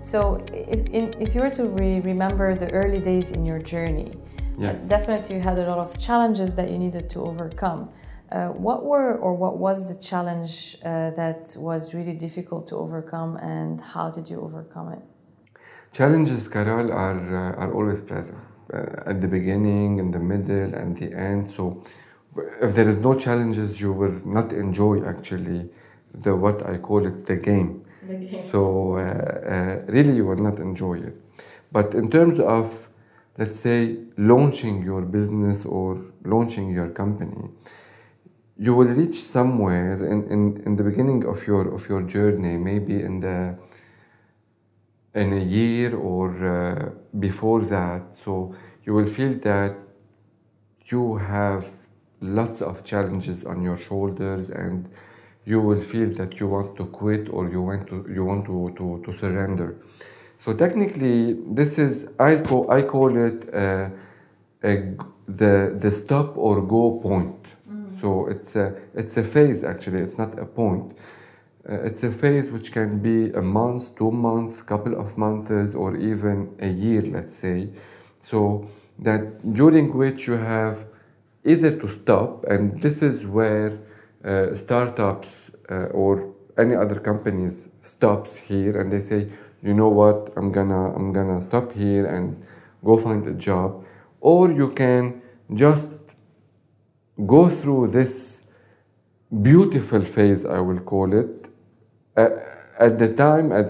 So, 0.01 0.43
if, 0.51 0.85
in, 0.87 1.13
if 1.21 1.33
you 1.33 1.41
were 1.41 1.51
to 1.51 1.67
re- 1.69 2.01
remember 2.01 2.55
the 2.55 2.69
early 2.71 2.99
days 2.99 3.31
in 3.31 3.45
your 3.45 3.59
journey, 3.59 4.11
yes. 4.57 4.87
definitely 4.87 5.35
you 5.35 5.41
had 5.41 5.59
a 5.59 5.67
lot 5.67 5.77
of 5.77 5.97
challenges 5.97 6.55
that 6.55 6.71
you 6.71 6.77
needed 6.77 7.09
to 7.11 7.21
overcome. 7.21 7.89
Uh, 8.31 8.47
what 8.49 8.85
were 8.85 9.17
or 9.17 9.33
what 9.33 9.57
was 9.57 9.87
the 9.87 9.99
challenge 10.01 10.77
uh, 10.85 11.11
that 11.11 11.53
was 11.57 11.93
really 11.93 12.13
difficult 12.13 12.67
to 12.67 12.75
overcome, 12.75 13.35
and 13.37 13.81
how 13.81 14.09
did 14.09 14.29
you 14.29 14.39
overcome 14.41 14.93
it? 14.93 15.01
Challenges, 15.91 16.47
Carol, 16.47 16.91
are 16.91 17.19
uh, 17.35 17.61
are 17.61 17.73
always 17.73 18.01
present 18.01 18.39
uh, 18.73 19.09
at 19.11 19.19
the 19.19 19.27
beginning, 19.27 19.99
in 19.99 20.11
the 20.11 20.19
middle, 20.19 20.73
and 20.73 20.97
the 20.97 21.13
end. 21.13 21.49
So, 21.49 21.83
if 22.61 22.73
there 22.73 22.87
is 22.87 22.97
no 22.99 23.15
challenges, 23.15 23.81
you 23.81 23.91
will 23.91 24.17
not 24.25 24.53
enjoy 24.53 25.03
actually 25.05 25.69
the 26.13 26.35
what 26.35 26.65
I 26.65 26.77
call 26.77 27.05
it 27.05 27.25
the 27.25 27.35
game 27.35 27.85
so 28.29 28.95
uh, 28.95 28.99
uh, 28.99 29.81
really, 29.87 30.15
you 30.15 30.25
will 30.25 30.37
not 30.37 30.59
enjoy 30.59 30.95
it. 30.95 31.15
But 31.71 31.93
in 31.93 32.09
terms 32.09 32.39
of, 32.39 32.89
let's 33.37 33.59
say, 33.59 33.97
launching 34.17 34.83
your 34.83 35.01
business 35.01 35.65
or 35.65 35.99
launching 36.23 36.71
your 36.71 36.89
company, 36.89 37.49
you 38.65 38.75
will 38.75 38.93
reach 39.01 39.19
somewhere 39.37 40.05
in, 40.13 40.19
in, 40.35 40.61
in 40.67 40.75
the 40.75 40.83
beginning 40.83 41.25
of 41.25 41.47
your 41.47 41.73
of 41.73 41.89
your 41.89 42.03
journey, 42.15 42.57
maybe 42.57 43.01
in 43.01 43.19
the 43.19 43.57
in 45.21 45.33
a 45.33 45.43
year 45.43 45.95
or 45.95 46.27
uh, 46.45 46.89
before 47.19 47.61
that. 47.75 48.01
So 48.23 48.55
you 48.85 48.93
will 48.93 49.07
feel 49.17 49.33
that 49.49 49.75
you 50.85 51.17
have 51.17 51.65
lots 52.21 52.61
of 52.61 52.83
challenges 52.83 53.43
on 53.45 53.63
your 53.63 53.77
shoulders 53.77 54.51
and 54.51 54.87
you 55.43 55.59
will 55.59 55.81
feel 55.81 56.09
that 56.19 56.39
you 56.39 56.47
want 56.47 56.77
to 56.77 56.85
quit 56.85 57.29
or 57.29 57.49
you 57.49 57.61
want 57.63 57.87
to 57.87 58.05
you 58.15 58.23
want 58.23 58.45
to, 58.45 58.73
to, 58.77 59.01
to 59.05 59.11
surrender. 59.11 59.69
So 60.37 60.53
technically, 60.53 61.33
this 61.59 61.79
is 61.79 62.11
I 62.19 62.35
call 62.35 62.69
I 62.69 62.83
call 62.83 63.11
it 63.27 63.39
uh, 63.53 63.89
a, 64.63 64.71
the 65.27 65.75
the 65.83 65.91
stop 65.91 66.37
or 66.37 66.61
go 66.61 66.99
point. 66.99 67.40
So 68.01 68.27
it's 68.27 68.55
a 68.55 68.73
it's 68.95 69.15
a 69.17 69.23
phase 69.23 69.63
actually. 69.63 69.99
It's 69.99 70.17
not 70.17 70.39
a 70.39 70.45
point. 70.45 70.93
Uh, 71.69 71.87
it's 71.87 72.03
a 72.03 72.11
phase 72.11 72.49
which 72.51 72.71
can 72.71 72.99
be 72.99 73.31
a 73.33 73.41
month, 73.41 73.95
two 73.95 74.11
months, 74.11 74.63
couple 74.63 74.99
of 74.99 75.17
months, 75.17 75.75
or 75.75 75.95
even 75.95 76.55
a 76.59 76.67
year, 76.67 77.03
let's 77.03 77.35
say. 77.35 77.69
So 78.19 78.67
that 78.97 79.53
during 79.53 79.95
which 79.95 80.27
you 80.27 80.37
have 80.37 80.87
either 81.45 81.71
to 81.81 81.87
stop, 81.87 82.45
and 82.45 82.81
this 82.81 83.03
is 83.03 83.27
where 83.27 83.77
uh, 84.25 84.55
startups 84.55 85.51
uh, 85.69 86.01
or 86.01 86.33
any 86.57 86.75
other 86.75 86.99
companies 86.99 87.69
stops 87.81 88.37
here 88.37 88.79
and 88.79 88.91
they 88.91 88.99
say 88.99 89.27
you 89.63 89.73
know 89.73 89.87
what 89.87 90.31
i'm 90.35 90.51
gonna 90.51 90.93
i'm 90.95 91.11
gonna 91.13 91.39
stop 91.41 91.71
here 91.71 92.05
and 92.05 92.43
go 92.83 92.97
find 92.97 93.25
a 93.25 93.33
job 93.33 93.83
or 94.19 94.51
you 94.51 94.69
can 94.69 95.21
just 95.53 95.89
go 97.25 97.49
through 97.49 97.87
this 97.87 98.47
beautiful 99.41 100.01
phase 100.01 100.45
i 100.45 100.59
will 100.59 100.79
call 100.79 101.13
it 101.13 101.49
uh, 102.17 102.29
at 102.79 102.97
the 102.99 103.13
time 103.13 103.51
at 103.51 103.67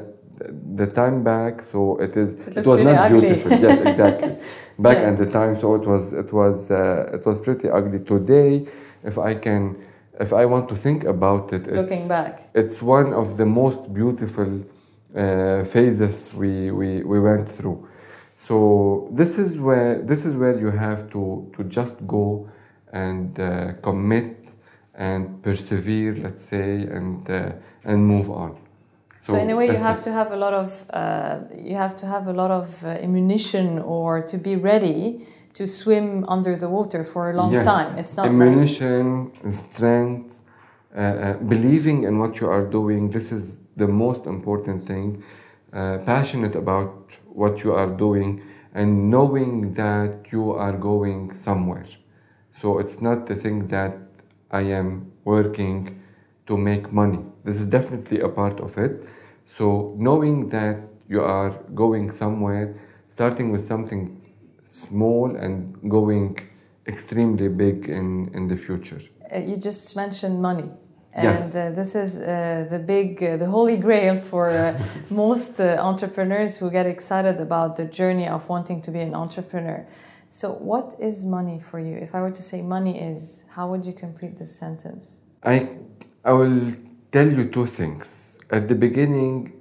the 0.76 0.88
time 0.88 1.24
back 1.24 1.62
so 1.62 1.98
it 1.98 2.18
is 2.18 2.34
it, 2.34 2.58
it 2.58 2.66
was 2.66 2.80
really 2.80 2.94
not 2.94 3.12
ugly. 3.12 3.22
beautiful 3.22 3.52
yes 3.52 3.80
exactly 3.86 4.36
back 4.80 4.98
yeah. 4.98 5.10
at 5.10 5.18
the 5.18 5.26
time 5.26 5.56
so 5.56 5.76
it 5.76 5.86
was 5.86 6.14
it 6.14 6.34
was 6.34 6.72
uh, 6.72 7.10
it 7.14 7.26
was 7.26 7.40
pretty 7.40 7.70
ugly 7.70 8.00
today 8.00 8.66
if 9.04 9.18
i 9.18 9.36
can 9.36 9.76
if 10.22 10.34
I 10.34 10.46
want 10.46 10.70
to 10.70 10.76
think 10.76 11.04
about 11.04 11.52
it, 11.52 11.68
looking 11.68 12.08
back, 12.08 12.50
it's 12.54 12.82
one 12.82 13.14
of 13.14 13.38
the 13.38 13.46
most 13.46 13.94
beautiful 13.94 14.64
uh, 15.16 15.64
phases 15.64 16.34
we, 16.34 16.72
we, 16.72 17.04
we 17.04 17.20
went 17.20 17.50
through. 17.50 17.88
So 18.36 19.10
this 19.12 19.38
is 19.38 19.60
where 19.60 20.02
this 20.02 20.26
is 20.26 20.36
where 20.36 20.58
you 20.58 20.72
have 20.72 21.12
to 21.12 21.52
to 21.56 21.64
just 21.64 22.08
go 22.08 22.50
and 22.92 23.40
uh, 23.40 23.74
commit 23.82 24.38
and 24.96 25.42
persevere, 25.44 26.16
let's 26.16 26.44
say, 26.44 26.84
and 26.84 27.30
uh, 27.30 27.52
and 27.84 28.06
move 28.06 28.30
on. 28.30 28.58
So, 29.22 29.34
so 29.34 29.40
in 29.40 29.50
a 29.50 29.56
way, 29.56 29.68
you 29.68 29.78
have 29.78 30.00
it. 30.00 30.04
to 30.04 30.12
have 30.12 30.32
a 30.32 30.36
lot 30.36 30.54
of 30.54 30.86
uh, 30.90 31.40
you 31.56 31.76
have 31.76 31.96
to 31.98 32.06
have 32.06 32.28
a 32.28 32.34
lot 32.34 32.52
of 32.52 32.84
uh, 32.84 32.90
ammunition 32.90 33.80
or 33.80 34.22
to 34.24 34.38
be 34.38 34.56
ready 34.56 35.26
to 35.54 35.68
swim 35.68 36.26
under 36.28 36.56
the 36.56 36.70
water 36.70 37.04
for 37.04 37.32
a 37.32 37.36
long 37.36 37.52
yes. 37.52 37.66
time. 37.66 38.00
It's 38.00 38.18
not 38.18 38.26
ammunition, 38.26 39.32
like... 39.44 39.54
strength, 39.54 40.42
uh, 40.96 41.00
uh, 41.00 41.34
believing 41.34 42.04
in 42.04 42.20
what 42.20 42.40
you 42.40 42.48
are 42.48 42.66
doing. 42.66 43.10
This 43.10 43.32
is 43.32 43.62
the 43.76 43.88
most 43.88 44.26
important 44.26 44.82
thing. 44.82 45.24
Uh, 45.74 46.00
passionate 46.00 46.56
about 46.56 46.94
what 47.28 47.64
you 47.64 47.74
are 47.74 47.88
doing 47.88 48.42
and 48.74 49.10
knowing 49.10 49.74
that 49.74 50.32
you 50.32 50.52
are 50.52 50.74
going 50.74 51.34
somewhere. 51.34 51.86
So 52.62 52.78
it's 52.78 53.02
not 53.02 53.26
the 53.26 53.36
thing 53.36 53.68
that 53.68 53.94
I 54.52 54.62
am 54.80 55.12
working 55.24 56.00
to 56.46 56.56
make 56.58 56.94
money. 56.94 57.20
This 57.44 57.56
is 57.60 57.66
definitely 57.66 58.20
a 58.20 58.30
part 58.30 58.60
of 58.60 58.78
it. 58.78 59.04
So 59.48 59.96
knowing 59.98 60.50
that 60.50 60.78
you 61.10 61.24
are 61.24 61.52
going 61.74 62.12
somewhere, 62.12 62.76
starting 63.10 63.52
with 63.52 63.64
something 63.66 64.02
small 64.64 65.36
and 65.36 65.76
going 65.90 66.38
extremely 66.88 67.48
big 67.48 67.90
in, 67.90 68.30
in 68.36 68.48
the 68.48 68.56
future. 68.56 69.02
Uh, 69.34 69.40
you 69.40 69.58
just 69.58 69.96
mentioned 69.96 70.40
money. 70.40 70.70
And 71.14 71.24
yes. 71.24 71.56
uh, 71.56 71.72
this 71.72 71.96
is 71.96 72.22
uh, 72.22 72.68
the 72.70 72.80
big, 72.80 73.22
uh, 73.24 73.38
the 73.38 73.48
holy 73.48 73.78
grail 73.78 74.16
for 74.16 74.50
uh, 74.50 74.80
most 75.10 75.60
uh, 75.60 75.78
entrepreneurs 75.80 76.58
who 76.58 76.70
get 76.70 76.86
excited 76.86 77.42
about 77.42 77.76
the 77.76 77.86
journey 77.86 78.28
of 78.28 78.48
wanting 78.48 78.82
to 78.84 78.92
be 78.92 79.00
an 79.00 79.16
entrepreneur. 79.16 79.86
So, 80.34 80.54
what 80.54 80.96
is 80.98 81.26
money 81.26 81.60
for 81.60 81.78
you? 81.80 81.98
If 81.98 82.16
I 82.16 82.22
were 82.22 82.32
to 82.32 82.42
say 82.42 82.62
money 82.62 82.98
is, 83.12 83.44
how 83.50 83.70
would 83.70 83.86
you 83.86 83.92
complete 83.92 84.38
this 84.38 84.56
sentence? 84.56 85.24
I, 85.44 85.70
I 86.24 86.32
will 86.32 86.74
tell 87.12 87.30
you 87.30 87.50
two 87.50 87.66
things. 87.66 88.40
At 88.50 88.70
the 88.70 88.76
beginning, 88.76 89.52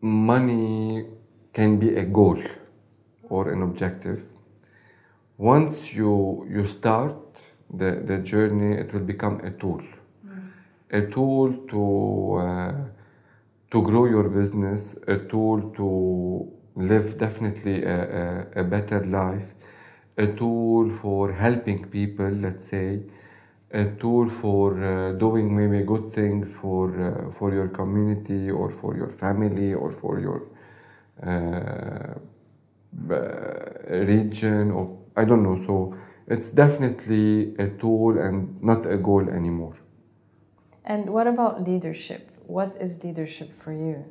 money 0.00 1.06
can 1.52 1.78
be 1.78 1.94
a 1.94 2.04
goal 2.04 2.42
or 3.28 3.52
an 3.52 3.62
objective 3.62 4.24
once 5.38 5.94
you 5.94 6.46
you 6.48 6.66
start 6.66 7.16
the, 7.72 8.02
the 8.04 8.18
journey 8.18 8.76
it 8.76 8.92
will 8.92 9.06
become 9.14 9.40
a 9.40 9.50
tool 9.50 9.82
a 10.90 11.02
tool 11.14 11.52
to 11.72 11.82
uh, 12.46 12.74
to 13.70 13.82
grow 13.82 14.04
your 14.06 14.28
business 14.28 14.98
a 15.08 15.16
tool 15.16 15.58
to 15.78 15.86
live 16.74 17.18
definitely 17.18 17.84
a, 17.84 18.46
a, 18.56 18.60
a, 18.60 18.64
better 18.64 19.04
life 19.06 19.54
a 20.16 20.26
tool 20.26 20.90
for 20.90 21.32
helping 21.32 21.88
people 21.88 22.30
let's 22.30 22.64
say 22.66 23.00
a 23.72 23.84
tool 24.00 24.28
for 24.28 24.82
uh, 24.84 25.12
doing 25.12 25.56
maybe 25.56 25.84
good 25.84 26.12
things 26.12 26.52
for 26.52 26.84
uh, 27.06 27.32
for 27.32 27.52
your 27.52 27.68
community 27.68 28.50
or 28.50 28.70
for 28.70 28.96
your 28.96 29.10
family 29.10 29.72
or 29.72 29.90
for 29.92 30.20
your 30.20 30.42
uh, 31.26 32.14
region 33.88 34.70
or 34.70 34.98
I 35.16 35.24
don't 35.24 35.42
know. 35.42 35.60
So 35.60 35.96
it's 36.26 36.50
definitely 36.50 37.54
a 37.58 37.68
tool 37.68 38.18
and 38.18 38.62
not 38.62 38.86
a 38.86 38.96
goal 38.96 39.28
anymore. 39.28 39.74
And 40.84 41.10
what 41.10 41.26
about 41.26 41.62
leadership? 41.62 42.30
What 42.46 42.76
is 42.80 43.02
leadership 43.04 43.52
for 43.52 43.72
you? 43.72 44.04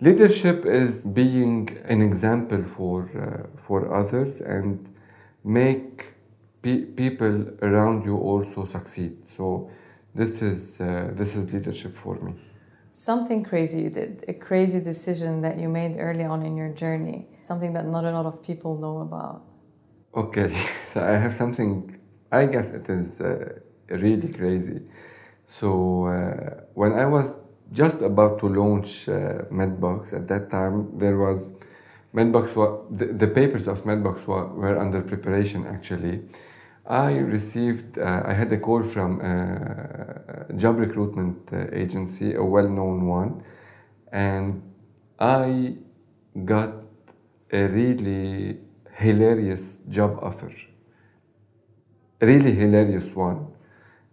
Leadership 0.00 0.66
is 0.66 1.06
being 1.06 1.78
an 1.84 2.02
example 2.02 2.64
for, 2.64 3.08
uh, 3.14 3.60
for 3.60 3.94
others 3.94 4.40
and 4.40 4.88
make 5.44 6.14
pe- 6.62 6.86
people 6.86 7.46
around 7.62 8.04
you 8.04 8.16
also 8.16 8.64
succeed. 8.64 9.28
So 9.28 9.70
this 10.14 10.42
is, 10.42 10.80
uh, 10.80 11.10
this 11.12 11.36
is 11.36 11.52
leadership 11.52 11.96
for 11.96 12.16
me. 12.20 12.34
Something 12.90 13.42
crazy 13.44 13.82
you 13.82 13.90
did, 13.90 14.24
a 14.28 14.32
crazy 14.32 14.80
decision 14.80 15.42
that 15.42 15.58
you 15.58 15.68
made 15.68 15.96
early 15.98 16.24
on 16.24 16.42
in 16.44 16.56
your 16.56 16.70
journey, 16.70 17.26
something 17.42 17.72
that 17.74 17.86
not 17.86 18.04
a 18.04 18.10
lot 18.12 18.24
of 18.24 18.42
people 18.42 18.78
know 18.78 19.00
about. 19.00 19.42
Okay, 20.16 20.56
so 20.88 21.02
I 21.02 21.12
have 21.12 21.34
something, 21.34 21.98
I 22.30 22.46
guess 22.46 22.70
it 22.70 22.88
is 22.88 23.20
uh, 23.20 23.58
really 23.88 24.28
crazy. 24.28 24.80
So 25.48 26.06
uh, 26.06 26.62
when 26.74 26.92
I 26.92 27.06
was 27.06 27.38
just 27.72 28.00
about 28.00 28.38
to 28.40 28.46
launch 28.48 29.08
uh, 29.08 29.42
Medbox, 29.50 30.12
at 30.12 30.28
that 30.28 30.50
time 30.50 30.96
there 30.96 31.18
was 31.18 31.52
Medbox, 32.14 32.54
the, 32.96 33.06
the 33.06 33.26
papers 33.26 33.66
of 33.66 33.82
Medbox 33.84 34.26
were, 34.26 34.46
were 34.46 34.78
under 34.78 35.02
preparation 35.02 35.66
actually. 35.66 36.22
I 36.86 37.12
received, 37.18 37.98
uh, 37.98 38.22
I 38.24 38.34
had 38.34 38.52
a 38.52 38.58
call 38.58 38.82
from 38.82 39.20
a 39.20 40.52
job 40.54 40.78
recruitment 40.78 41.48
uh, 41.52 41.66
agency, 41.72 42.34
a 42.34 42.44
well 42.44 42.68
known 42.68 43.06
one, 43.06 43.42
and 44.12 44.62
I 45.18 45.76
got 46.44 46.74
a 47.52 47.62
really 47.68 48.58
hilarious 48.92 49.78
job 49.88 50.18
offer. 50.22 50.52
Really 52.20 52.54
hilarious 52.54 53.14
one. 53.14 53.48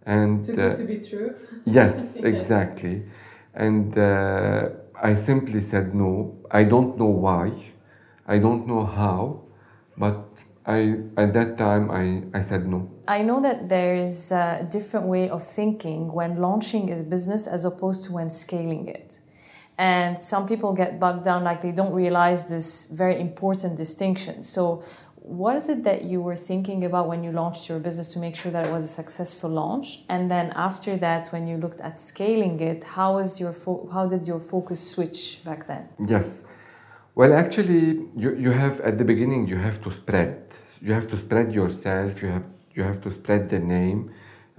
And 0.04 0.44
good 0.44 0.58
uh, 0.58 0.74
to 0.74 0.84
be 0.84 0.98
true? 0.98 1.34
yes, 1.64 2.16
exactly. 2.22 3.04
And 3.54 3.96
uh, 3.96 4.70
I 5.00 5.14
simply 5.14 5.60
said 5.60 5.94
no. 5.94 6.38
I 6.50 6.64
don't 6.64 6.98
know 6.98 7.06
why. 7.06 7.71
I 8.26 8.38
don't 8.38 8.66
know 8.66 8.84
how, 8.84 9.42
but 9.96 10.28
I 10.64 10.96
at 11.16 11.32
that 11.34 11.58
time 11.58 11.90
I, 11.90 12.22
I 12.38 12.40
said 12.42 12.68
no. 12.68 12.88
I 13.08 13.22
know 13.22 13.40
that 13.42 13.68
there 13.68 13.94
is 13.96 14.32
a 14.32 14.66
different 14.70 15.06
way 15.06 15.28
of 15.28 15.42
thinking 15.44 16.12
when 16.12 16.36
launching 16.36 16.92
a 16.92 17.02
business 17.02 17.46
as 17.46 17.64
opposed 17.64 18.04
to 18.04 18.12
when 18.12 18.30
scaling 18.30 18.86
it. 18.88 19.20
And 19.78 20.20
some 20.20 20.46
people 20.46 20.72
get 20.72 21.00
bogged 21.00 21.24
down 21.24 21.42
like 21.42 21.62
they 21.62 21.72
don't 21.72 21.92
realize 21.92 22.44
this 22.46 22.86
very 22.86 23.18
important 23.20 23.76
distinction. 23.76 24.42
So 24.42 24.84
what 25.22 25.56
is 25.56 25.68
it 25.68 25.84
that 25.84 26.04
you 26.04 26.20
were 26.20 26.36
thinking 26.36 26.84
about 26.84 27.06
when 27.08 27.22
you 27.22 27.30
launched 27.32 27.68
your 27.68 27.78
business 27.78 28.08
to 28.08 28.18
make 28.18 28.34
sure 28.34 28.50
that 28.50 28.66
it 28.66 28.72
was 28.72 28.82
a 28.82 28.88
successful 28.88 29.48
launch 29.48 30.02
and 30.08 30.28
then 30.28 30.52
after 30.56 30.96
that 30.96 31.28
when 31.28 31.46
you 31.46 31.56
looked 31.56 31.80
at 31.80 32.00
scaling 32.00 32.58
it 32.58 32.82
how 32.82 33.14
was 33.14 33.38
your 33.38 33.52
fo- 33.52 33.88
how 33.92 34.04
did 34.04 34.26
your 34.26 34.40
focus 34.40 34.90
switch 34.90 35.40
back 35.44 35.68
then 35.68 35.88
yes 36.08 36.44
well, 37.14 37.32
actually, 37.32 38.06
you, 38.16 38.34
you 38.36 38.50
have 38.52 38.80
at 38.80 38.98
the 38.98 39.04
beginning 39.04 39.46
you 39.46 39.56
have 39.56 39.82
to 39.82 39.90
spread. 39.90 40.46
You 40.80 40.92
have 40.92 41.08
to 41.08 41.18
spread 41.18 41.52
yourself. 41.52 42.22
You 42.22 42.28
have 42.28 42.44
you 42.74 42.82
have 42.82 43.00
to 43.02 43.10
spread 43.10 43.50
the 43.50 43.58
name. 43.58 44.10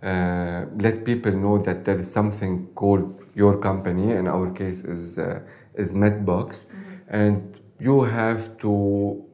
Uh, 0.02 0.66
let 0.78 1.04
people 1.04 1.32
know 1.32 1.58
that 1.58 1.86
there 1.86 1.98
is 1.98 2.12
something 2.12 2.68
called 2.76 3.22
your 3.34 3.58
company. 3.58 4.12
In 4.12 4.28
our 4.28 4.52
case, 4.52 4.84
is 4.84 5.18
uh, 5.18 5.40
is 5.74 5.94
Medbox, 5.94 6.68
mm-hmm. 6.68 6.94
and 7.10 7.60
you 7.80 8.04
have 8.04 8.58
to 8.60 9.26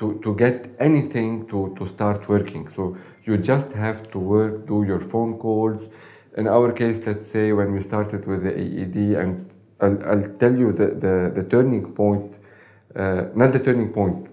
to, 0.00 0.18
to 0.24 0.34
get 0.34 0.74
anything 0.78 1.46
to, 1.48 1.74
to 1.78 1.86
start 1.86 2.28
working. 2.28 2.66
So 2.68 2.96
you 3.24 3.36
just 3.36 3.72
have 3.72 4.10
to 4.12 4.18
work, 4.18 4.66
do 4.66 4.82
your 4.82 5.00
phone 5.00 5.38
calls. 5.38 5.90
In 6.36 6.48
our 6.48 6.72
case, 6.72 7.06
let's 7.06 7.26
say 7.26 7.52
when 7.52 7.72
we 7.72 7.80
started 7.82 8.26
with 8.26 8.42
the 8.44 8.52
AED, 8.62 8.96
and 9.22 9.52
I'll, 9.80 10.02
I'll 10.10 10.28
tell 10.38 10.56
you 10.56 10.72
the, 10.72 10.86
the, 11.04 11.32
the 11.34 11.44
turning 11.48 11.92
point 11.92 12.38
uh, 12.96 13.24
not 13.34 13.52
the 13.52 13.60
turning 13.60 13.92
point, 13.92 14.28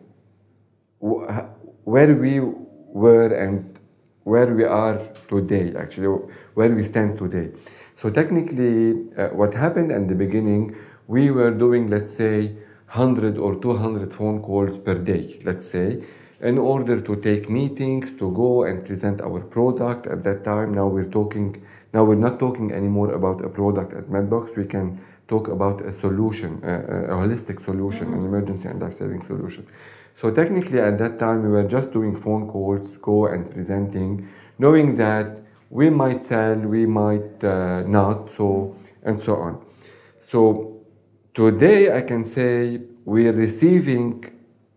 where 0.99 2.13
we 2.15 2.39
were 2.39 3.33
and 3.33 3.79
where 4.23 4.53
we 4.53 4.63
are 4.63 4.99
today, 5.29 5.73
actually, 5.77 6.07
where 6.53 6.69
we 6.69 6.83
stand 6.83 7.17
today. 7.17 7.49
So 7.95 8.09
technically, 8.09 9.07
uh, 9.17 9.29
what 9.29 9.53
happened 9.53 9.91
at 9.91 10.07
the 10.07 10.15
beginning, 10.15 10.75
we 11.07 11.31
were 11.31 11.51
doing, 11.51 11.89
let's 11.89 12.13
say, 12.13 12.57
100 12.91 13.37
or 13.37 13.55
200 13.55 14.13
phone 14.13 14.41
calls 14.41 14.79
per 14.79 14.95
day, 14.95 15.39
let's 15.43 15.65
say, 15.67 16.03
in 16.41 16.57
order 16.57 17.01
to 17.01 17.15
take 17.15 17.49
meetings, 17.49 18.11
to 18.13 18.31
go 18.31 18.63
and 18.63 18.85
present 18.85 19.21
our 19.21 19.39
product. 19.39 20.07
At 20.07 20.23
that 20.23 20.43
time, 20.43 20.73
now 20.73 20.87
we're 20.87 21.09
talking, 21.09 21.63
now 21.93 22.03
we're 22.03 22.15
not 22.15 22.37
talking 22.37 22.71
anymore 22.71 23.13
about 23.13 23.43
a 23.43 23.49
product 23.49 23.93
at 23.93 24.05
Medbox. 24.05 24.55
We 24.55 24.65
can 24.65 24.99
talk 25.27 25.47
about 25.49 25.81
a 25.81 25.93
solution, 25.93 26.61
a, 26.63 27.13
a 27.13 27.15
holistic 27.15 27.59
solution, 27.61 28.13
an 28.13 28.25
emergency 28.25 28.67
and 28.67 28.81
life-saving 28.81 29.21
solution. 29.21 29.67
So 30.15 30.31
technically, 30.31 30.79
at 30.79 30.97
that 30.97 31.19
time, 31.19 31.43
we 31.43 31.49
were 31.49 31.67
just 31.67 31.93
doing 31.93 32.15
phone 32.15 32.47
calls, 32.47 32.97
go 32.97 33.27
and 33.27 33.49
presenting, 33.51 34.27
knowing 34.57 34.95
that 34.97 35.37
we 35.69 35.89
might 35.89 36.23
sell, 36.23 36.55
we 36.55 36.85
might 36.85 37.43
uh, 37.43 37.83
not, 37.83 38.31
so 38.31 38.75
and 39.03 39.19
so 39.19 39.35
on. 39.35 39.61
So 40.21 40.81
today, 41.33 41.95
I 41.95 42.01
can 42.01 42.23
say 42.23 42.81
we're 43.05 43.33
receiving 43.33 44.23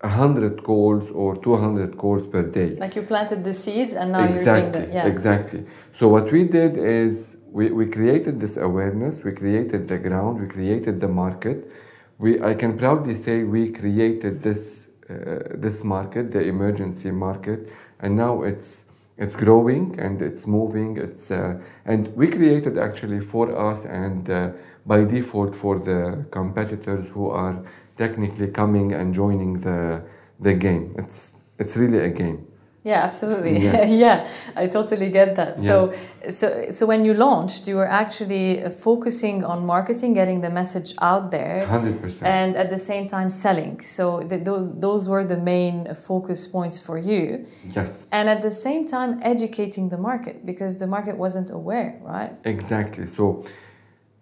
100 0.03 0.63
calls 0.63 1.11
or 1.11 1.37
200 1.37 1.97
calls 1.97 2.27
per 2.27 2.43
day. 2.43 2.77
Like 2.77 2.97
you 2.97 3.03
planted 3.03 3.45
the 3.45 3.53
seeds 3.53 3.93
and 3.93 4.13
now 4.13 4.25
exactly, 4.25 4.61
you're 4.63 4.71
doing 4.71 4.91
the, 4.91 4.95
yeah. 4.95 5.07
Exactly. 5.07 5.67
So 5.93 6.09
what 6.09 6.33
we 6.33 6.45
did 6.45 6.77
is 6.79 7.39
we, 7.53 7.71
we 7.71 7.87
created 7.87 8.41
this 8.41 8.57
awareness, 8.57 9.25
we 9.25 9.33
created 9.33 9.89
the 9.89 9.99
ground, 9.99 10.41
we 10.41 10.49
created 10.49 11.01
the 11.01 11.09
market. 11.09 11.71
We, 12.19 12.43
I 12.43 12.55
can 12.55 12.77
proudly 12.79 13.15
say 13.15 13.45
we 13.45 13.71
created 13.71 14.43
this, 14.43 14.91
uh, 15.09 15.55
this 15.55 15.83
market, 15.83 16.33
the 16.33 16.41
emergency 16.41 17.11
market, 17.11 17.69
and 17.99 18.17
now 18.17 18.43
it's, 18.43 18.87
it's 19.19 19.37
growing 19.37 19.99
and 19.99 20.23
it's 20.23 20.47
moving. 20.47 20.97
It's, 20.97 21.31
uh, 21.31 21.59
and 21.85 22.15
we 22.17 22.29
created 22.29 22.79
actually 22.79 23.21
for 23.21 23.57
us 23.71 23.85
and 23.85 24.31
uh, 24.31 24.51
by 24.87 25.05
default 25.05 25.55
for 25.55 25.79
the 25.79 26.25
competitors 26.31 27.11
who 27.11 27.29
are 27.31 27.63
technically 27.97 28.49
coming 28.49 28.93
and 28.95 29.15
joining 29.15 29.61
the 29.61 30.03
the 30.41 30.55
game. 30.55 30.95
It's 30.99 31.33
it's 31.59 31.77
really 31.77 31.99
a 31.99 32.09
game. 32.09 32.47
Yeah, 32.83 33.05
absolutely. 33.05 33.59
Yes. 33.63 33.91
yeah, 33.91 34.29
I 34.57 34.67
totally 34.67 35.11
get 35.11 35.37
that. 35.37 35.59
Yeah. 35.59 35.65
So, 35.65 35.95
so, 36.31 36.67
so 36.73 36.87
when 36.87 37.05
you 37.05 37.15
launched, 37.15 37.69
you 37.69 37.77
were 37.77 37.89
actually 37.89 38.69
focusing 38.71 39.45
on 39.45 39.67
marketing, 39.67 40.15
getting 40.15 40.41
the 40.41 40.51
message 40.51 40.95
out 41.01 41.31
there, 41.31 41.67
hundred 41.67 42.01
percent, 42.01 42.27
and 42.27 42.57
at 42.57 42.71
the 42.71 42.79
same 42.79 43.07
time 43.07 43.29
selling. 43.29 43.81
So 43.81 44.21
th- 44.23 44.45
those 44.45 44.79
those 44.81 45.09
were 45.09 45.25
the 45.25 45.37
main 45.37 45.95
focus 45.95 46.47
points 46.47 46.81
for 46.81 46.97
you. 46.97 47.47
Yes. 47.77 48.09
And 48.13 48.29
at 48.31 48.41
the 48.41 48.51
same 48.51 48.87
time, 48.87 49.21
educating 49.23 49.91
the 49.91 49.99
market 49.99 50.47
because 50.47 50.79
the 50.79 50.87
market 50.87 51.17
wasn't 51.19 51.51
aware, 51.51 51.99
right? 52.03 52.33
Exactly. 52.45 53.07
So 53.07 53.45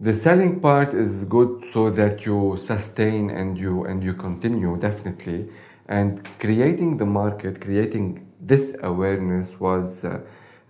the 0.00 0.14
selling 0.14 0.60
part 0.60 0.94
is 0.94 1.24
good 1.24 1.64
so 1.72 1.90
that 1.90 2.24
you 2.26 2.56
sustain 2.58 3.30
and 3.30 3.58
you 3.58 3.84
and 3.84 4.02
you 4.02 4.14
continue 4.14 4.76
definitely 4.76 5.48
and 5.88 6.22
creating 6.38 6.98
the 6.98 7.06
market 7.06 7.60
creating 7.60 8.27
this 8.40 8.76
awareness 8.82 9.58
was 9.60 10.04
uh, 10.04 10.20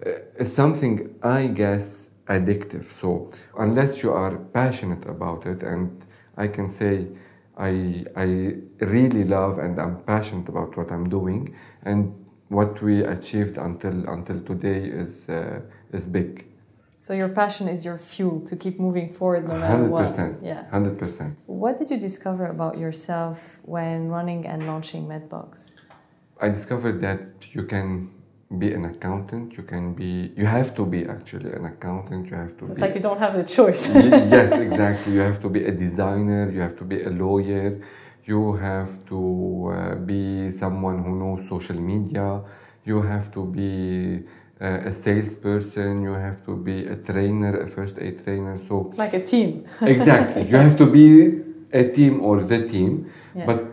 uh, 0.06 0.44
something 0.44 1.14
i 1.22 1.46
guess 1.46 2.10
addictive 2.28 2.84
so 2.84 3.30
unless 3.58 4.02
you 4.02 4.12
are 4.12 4.36
passionate 4.36 5.06
about 5.06 5.46
it 5.46 5.62
and 5.62 6.04
i 6.36 6.46
can 6.46 6.68
say 6.68 7.06
i 7.56 8.04
i 8.16 8.54
really 8.80 9.24
love 9.24 9.58
and 9.58 9.78
i'm 9.80 9.96
passionate 10.04 10.48
about 10.48 10.76
what 10.76 10.90
i'm 10.92 11.08
doing 11.08 11.54
and 11.84 12.12
what 12.48 12.80
we 12.82 13.02
achieved 13.04 13.58
until 13.58 14.08
until 14.08 14.40
today 14.40 14.84
is 14.84 15.28
uh, 15.28 15.60
is 15.92 16.06
big 16.06 16.48
so 17.00 17.14
your 17.14 17.28
passion 17.28 17.68
is 17.68 17.84
your 17.84 17.96
fuel 17.96 18.40
to 18.40 18.56
keep 18.56 18.80
moving 18.80 19.12
forward 19.12 19.46
no 19.46 19.54
matter 19.54 19.84
100%, 19.84 19.88
what. 19.88 20.42
Yeah. 20.42 20.64
100%. 20.72 21.36
What 21.46 21.78
did 21.78 21.90
you 21.90 21.98
discover 21.98 22.46
about 22.46 22.76
yourself 22.76 23.60
when 23.62 24.08
running 24.08 24.46
and 24.46 24.66
launching 24.66 25.06
Medbox? 25.06 25.76
I 26.40 26.48
discovered 26.48 27.00
that 27.00 27.20
you 27.52 27.64
can 27.64 28.10
be 28.56 28.72
an 28.72 28.84
accountant, 28.86 29.56
you 29.56 29.62
can 29.62 29.92
be, 29.92 30.32
you 30.36 30.46
have 30.46 30.74
to 30.76 30.86
be 30.86 31.04
actually 31.04 31.52
an 31.52 31.66
accountant, 31.66 32.30
you 32.30 32.36
have 32.36 32.56
to 32.58 32.66
it's 32.66 32.78
be, 32.78 32.86
like 32.86 32.94
you 32.94 33.00
don't 33.00 33.18
have 33.18 33.34
the 33.34 33.44
choice. 33.44 33.92
yes, 33.94 34.52
exactly. 34.52 35.14
You 35.14 35.20
have 35.20 35.40
to 35.42 35.50
be 35.50 35.64
a 35.64 35.72
designer, 35.72 36.50
you 36.50 36.60
have 36.60 36.76
to 36.78 36.84
be 36.84 37.02
a 37.02 37.10
lawyer, 37.10 37.80
you 38.24 38.54
have 38.54 39.04
to 39.06 39.72
uh, 39.74 39.94
be 39.96 40.50
someone 40.52 41.02
who 41.02 41.18
knows 41.18 41.48
social 41.48 41.78
media, 41.78 42.40
you 42.84 43.02
have 43.02 43.30
to 43.32 43.44
be 43.44 44.24
uh, 44.60 44.88
a 44.90 44.92
salesperson, 44.92 46.02
you 46.02 46.14
have 46.14 46.44
to 46.46 46.56
be 46.56 46.86
a 46.86 46.96
trainer, 46.96 47.60
a 47.60 47.66
first 47.66 47.98
aid 47.98 48.24
trainer. 48.24 48.58
So 48.58 48.94
like 48.96 49.12
a 49.12 49.24
team. 49.24 49.64
exactly, 49.82 50.48
you 50.48 50.56
have 50.56 50.78
to 50.78 50.86
be 50.86 51.42
a 51.72 51.84
team 51.90 52.22
or 52.22 52.42
the 52.42 52.66
team. 52.66 53.12
Yeah. 53.34 53.44
But 53.44 53.66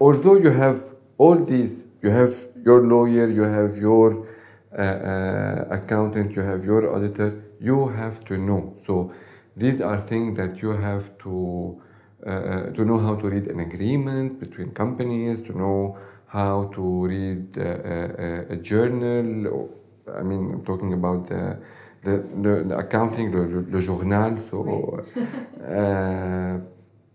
although 0.00 0.36
you 0.36 0.50
have 0.50 0.95
all 1.18 1.36
these, 1.36 1.84
you 2.02 2.10
have 2.10 2.34
your 2.64 2.86
lawyer, 2.86 3.28
you 3.28 3.42
have 3.42 3.76
your 3.76 4.28
uh, 4.76 4.82
uh, 4.82 5.64
accountant, 5.70 6.34
you 6.36 6.42
have 6.42 6.64
your 6.64 6.94
auditor. 6.94 7.42
you 7.60 7.88
have 7.88 8.24
to 8.24 8.36
know. 8.36 8.74
So 8.84 9.12
these 9.56 9.80
are 9.80 10.00
things 10.00 10.36
that 10.36 10.60
you 10.62 10.70
have 10.70 11.16
to 11.18 11.80
uh, 12.26 12.30
uh, 12.30 12.70
to 12.72 12.84
know 12.84 12.98
how 12.98 13.14
to 13.14 13.28
read 13.28 13.46
an 13.46 13.60
agreement 13.60 14.40
between 14.40 14.72
companies, 14.72 15.42
to 15.42 15.56
know 15.56 15.96
how 16.26 16.70
to 16.74 17.06
read 17.06 17.56
uh, 17.56 17.62
a, 17.62 18.54
a 18.54 18.56
journal. 18.56 19.70
I 20.12 20.22
mean, 20.22 20.52
I'm 20.54 20.64
talking 20.64 20.92
about 20.92 21.28
the 21.28 21.58
the, 22.04 22.18
the, 22.42 22.64
the 22.68 22.78
accounting, 22.78 23.30
the, 23.32 23.62
the 23.70 23.80
journal. 23.80 24.38
So 24.50 25.04
uh, 25.76 26.58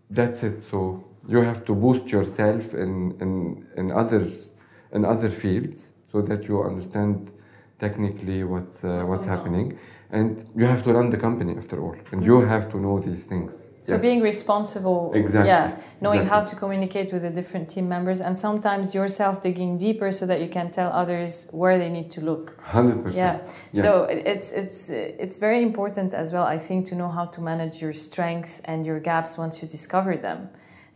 that's 0.10 0.44
it. 0.44 0.64
So 0.64 1.04
you 1.28 1.42
have 1.42 1.64
to 1.66 1.76
boost 1.76 2.12
yourself 2.12 2.74
in, 2.74 3.16
in, 3.22 3.66
in 3.78 3.92
others 3.92 4.52
in 4.92 5.06
other 5.06 5.30
fields 5.30 5.94
so 6.12 6.22
that 6.22 6.48
you 6.48 6.62
understand 6.62 7.32
technically 7.80 8.44
what's 8.44 8.84
uh, 8.84 9.04
what's 9.08 9.26
happening. 9.26 9.78
And 10.14 10.46
you 10.58 10.66
have 10.66 10.84
to 10.84 10.92
run 10.92 11.10
the 11.10 11.16
company 11.16 11.56
after 11.56 11.82
all. 11.82 11.96
And 12.12 12.22
you 12.22 12.42
have 12.42 12.70
to 12.72 12.78
know 12.78 13.00
these 13.00 13.28
things. 13.28 13.68
So 13.80 13.94
yes. 13.94 14.02
being 14.02 14.22
responsible 14.22 15.14
exactly. 15.16 15.48
yeah 15.48 15.80
knowing 16.02 16.24
exactly. 16.24 16.30
how 16.30 16.42
to 16.52 16.56
communicate 16.64 17.14
with 17.14 17.24
the 17.28 17.30
different 17.40 17.70
team 17.70 17.88
members 17.88 18.20
and 18.20 18.38
sometimes 18.38 18.94
yourself 18.94 19.42
digging 19.42 19.78
deeper 19.78 20.12
so 20.12 20.26
that 20.26 20.40
you 20.44 20.50
can 20.58 20.70
tell 20.70 20.92
others 20.92 21.48
where 21.52 21.78
they 21.78 21.90
need 21.90 22.12
to 22.12 22.22
look. 22.22 22.46
100% 22.62 23.16
yeah. 23.16 23.40
Yes. 23.72 23.84
so 23.86 23.92
it's 24.32 24.52
it's 24.52 24.90
it's 25.24 25.38
very 25.38 25.62
important 25.70 26.14
as 26.14 26.28
well 26.34 26.46
i 26.56 26.60
think 26.68 26.80
to 26.90 26.96
know 27.02 27.10
how 27.18 27.26
to 27.36 27.40
manage 27.42 27.76
your 27.84 27.94
strengths 28.08 28.54
and 28.72 28.86
your 28.86 29.00
gaps 29.00 29.32
once 29.44 29.54
you 29.62 29.68
discover 29.78 30.14
them 30.28 30.40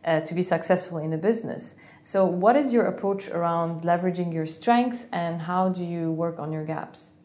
uh, 0.06 0.22
to 0.22 0.34
be 0.34 0.42
successful 0.42 0.98
in 0.98 1.12
a 1.14 1.18
business 1.18 1.76
so 2.02 2.26
what 2.26 2.56
is 2.56 2.74
your 2.74 2.86
approach 2.86 3.28
around 3.30 3.82
leveraging 3.82 4.34
your 4.34 4.46
strength 4.46 5.08
and 5.12 5.42
how 5.42 5.70
do 5.70 5.84
you 5.84 6.12
work 6.12 6.40
on 6.40 6.52
your 6.52 6.64
gaps 6.64 7.16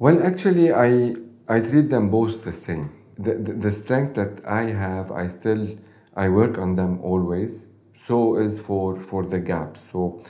well, 0.00 0.22
actually, 0.22 0.72
I 0.72 1.14
I 1.46 1.60
treat 1.60 1.90
them 1.90 2.08
both 2.08 2.42
the 2.42 2.54
same. 2.54 2.88
The, 3.18 3.34
the, 3.34 3.52
the 3.52 3.70
strength 3.70 4.14
that 4.14 4.42
I 4.46 4.62
have, 4.84 5.12
I 5.12 5.28
still 5.28 5.76
I 6.16 6.30
work 6.30 6.56
on 6.56 6.74
them 6.74 7.00
always. 7.02 7.68
So 8.06 8.38
is 8.38 8.58
for 8.58 8.98
for 9.02 9.26
the 9.26 9.38
gaps. 9.38 9.80
So 9.92 10.22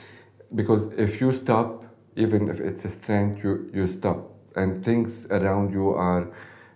because 0.53 0.91
if 0.97 1.21
you 1.21 1.31
stop, 1.31 1.85
even 2.17 2.49
if 2.49 2.59
it's 2.59 2.83
a 2.83 2.89
strength, 2.89 3.45
you 3.45 3.71
you 3.73 3.87
stop, 3.87 4.19
and 4.57 4.83
things 4.83 5.25
around 5.31 5.71
you 5.71 5.91
are 5.91 6.23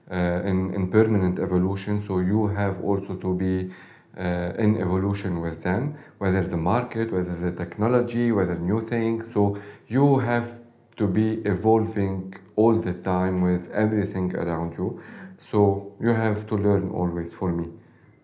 uh, 0.09 0.49
in 0.49 0.73
in 0.73 0.89
permanent 0.89 1.37
evolution. 1.37 1.99
So 1.99 2.19
you 2.19 2.47
have 2.47 2.81
also 2.81 3.15
to 3.15 3.33
be 3.35 3.73
uh, 4.17 4.53
in 4.57 4.77
evolution 4.77 5.41
with 5.41 5.63
them, 5.63 5.97
whether 6.19 6.41
the 6.41 6.57
market, 6.57 7.11
whether 7.11 7.35
the 7.35 7.51
technology, 7.51 8.31
whether 8.31 8.55
new 8.55 8.81
things. 8.81 9.31
So 9.33 9.57
you 9.87 10.19
have 10.19 10.55
to 10.97 11.07
be 11.07 11.41
evolving 11.45 12.33
all 12.55 12.75
the 12.75 12.93
time 12.93 13.41
with 13.41 13.69
everything 13.71 14.33
around 14.35 14.77
you. 14.77 15.01
So 15.37 15.93
you 15.99 16.09
have 16.09 16.47
to 16.47 16.55
learn 16.55 16.89
always 16.91 17.33
for 17.33 17.51
me. 17.51 17.67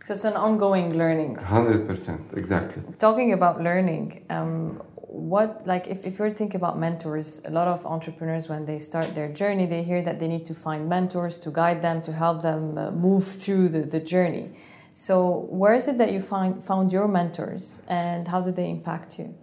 So 0.03 0.13
it's 0.13 0.23
an 0.23 0.33
ongoing 0.33 0.97
learning. 0.97 1.35
100%, 1.35 2.35
exactly. 2.35 2.81
Talking 2.97 3.33
about 3.33 3.61
learning, 3.61 4.25
um, 4.31 4.81
what, 4.95 5.67
like, 5.67 5.87
if, 5.87 6.05
if 6.05 6.17
you're 6.17 6.31
thinking 6.31 6.59
about 6.59 6.79
mentors, 6.79 7.41
a 7.45 7.51
lot 7.51 7.67
of 7.67 7.85
entrepreneurs, 7.85 8.49
when 8.49 8.65
they 8.65 8.79
start 8.79 9.13
their 9.13 9.31
journey, 9.31 9.65
they 9.67 9.83
hear 9.83 10.01
that 10.01 10.19
they 10.19 10.27
need 10.27 10.45
to 10.45 10.55
find 10.55 10.89
mentors 10.89 11.37
to 11.39 11.51
guide 11.51 11.81
them, 11.81 12.01
to 12.01 12.13
help 12.13 12.41
them 12.41 12.77
uh, 12.77 12.91
move 12.91 13.27
through 13.27 13.69
the, 13.69 13.81
the 13.81 13.99
journey. 13.99 14.49
So, 14.93 15.47
where 15.49 15.73
is 15.73 15.87
it 15.87 15.97
that 15.99 16.11
you 16.11 16.19
find, 16.19 16.63
found 16.63 16.91
your 16.91 17.07
mentors 17.07 17.81
and 17.87 18.27
how 18.27 18.41
did 18.41 18.55
they 18.55 18.69
impact 18.69 19.19
you? 19.19 19.33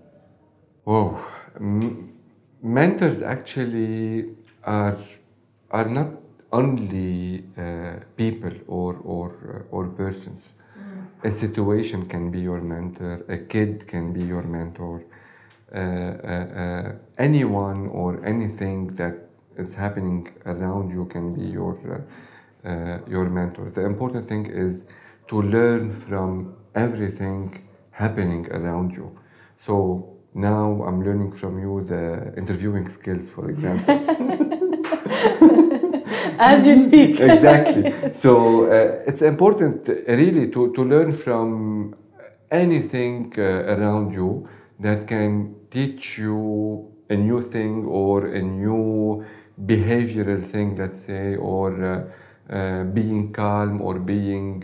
Whoa. 0.85 1.19
M- 1.57 2.13
mentors 2.63 3.23
actually 3.23 4.37
are 4.65 4.99
are 5.71 5.89
not 5.89 6.09
only 6.53 7.45
uh, 7.57 7.97
people 8.17 8.53
or 8.67 8.97
or 9.05 9.65
uh, 9.71 9.75
or 9.75 9.89
persons. 9.89 10.55
Mm. 10.79 11.29
A 11.29 11.33
situation 11.33 12.07
can 12.07 12.31
be 12.31 12.41
your 12.41 12.61
mentor. 12.61 13.25
A 13.29 13.39
kid 13.39 13.87
can 13.87 14.13
be 14.13 14.23
your 14.23 14.43
mentor. 14.43 15.05
Uh, 15.71 15.79
uh, 15.79 16.61
uh 16.63 16.93
anyone 17.19 17.89
or 17.89 18.25
anything 18.25 18.87
that 18.95 19.15
is 19.59 19.75
happening 19.75 20.27
around 20.47 20.91
you 20.91 21.05
can 21.05 21.35
be 21.35 21.43
your 21.43 21.77
uh, 22.65 22.99
your 23.09 23.29
mentor. 23.29 23.71
The 23.71 23.85
important 23.85 24.27
thing 24.27 24.47
is 24.47 24.87
to 25.29 25.43
learn 25.43 25.93
from 25.93 26.55
everything 26.75 27.69
happening 27.91 28.47
around 28.51 28.93
you. 28.93 29.19
So 29.57 30.17
now 30.35 30.83
I'm 30.87 31.05
learning 31.05 31.33
from 31.33 31.59
you 31.59 31.83
the 31.83 32.35
interviewing 32.37 32.89
skills, 32.89 33.31
for 33.31 33.51
example. 33.51 33.95
As 36.39 36.67
you 36.67 36.75
speak. 36.77 37.21
exactly. 37.21 38.13
So 38.15 38.67
uh, 38.67 39.03
it's 39.07 39.23
important, 39.23 39.89
uh, 39.89 39.95
really, 40.07 40.51
to, 40.51 40.73
to 40.73 40.85
learn 40.85 41.13
from 41.13 41.97
anything 42.51 43.33
uh, 43.37 43.43
around 43.43 44.13
you 44.13 44.49
that 44.79 45.09
can 45.09 45.57
teach 45.71 46.19
you 46.19 46.93
a 47.11 47.17
new 47.17 47.41
thing 47.41 47.85
or 47.87 48.27
a 48.27 48.41
new 48.41 49.25
behavioral 49.67 50.45
thing, 50.45 50.77
let's 50.77 51.01
say, 51.01 51.37
or 51.37 51.85
uh, 51.85 52.05
uh 52.51 52.85
being 52.85 53.31
calm 53.33 53.83
or 53.83 53.99
being 53.99 54.63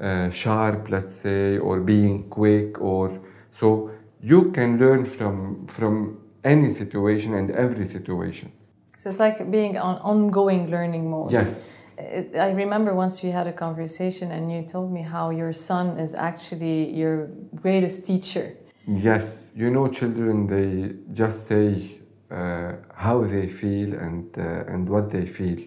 uh, 0.00 0.30
sharp, 0.30 0.90
let's 0.90 1.14
say, 1.14 1.58
or 1.58 1.80
being 1.80 2.28
quick, 2.28 2.80
or 2.80 3.20
so 3.52 3.90
you 4.20 4.50
can 4.52 4.78
learn 4.78 5.04
from 5.04 5.66
from 5.66 6.18
any 6.44 6.70
situation 6.70 7.34
and 7.34 7.50
every 7.50 7.86
situation. 7.86 8.52
So 8.98 9.10
it's 9.10 9.20
like 9.20 9.50
being 9.50 9.76
on 9.78 9.96
ongoing 9.98 10.70
learning 10.70 11.10
mode. 11.10 11.32
Yes. 11.32 11.82
It, 11.98 12.36
I 12.36 12.50
remember 12.52 12.94
once 12.94 13.22
we 13.22 13.30
had 13.30 13.46
a 13.46 13.52
conversation 13.52 14.30
and 14.30 14.52
you 14.52 14.62
told 14.62 14.92
me 14.92 15.02
how 15.02 15.30
your 15.30 15.52
son 15.52 15.98
is 15.98 16.14
actually 16.14 16.94
your 16.94 17.28
greatest 17.54 18.06
teacher. 18.06 18.54
Yes, 18.86 19.50
you 19.54 19.70
know, 19.70 19.88
children 19.88 20.46
they 20.46 20.94
just 21.12 21.46
say 21.46 22.00
uh, 22.30 22.72
how 22.94 23.24
they 23.24 23.46
feel 23.46 23.94
and 23.94 24.26
uh, 24.38 24.72
and 24.72 24.88
what 24.88 25.10
they 25.10 25.26
feel. 25.26 25.60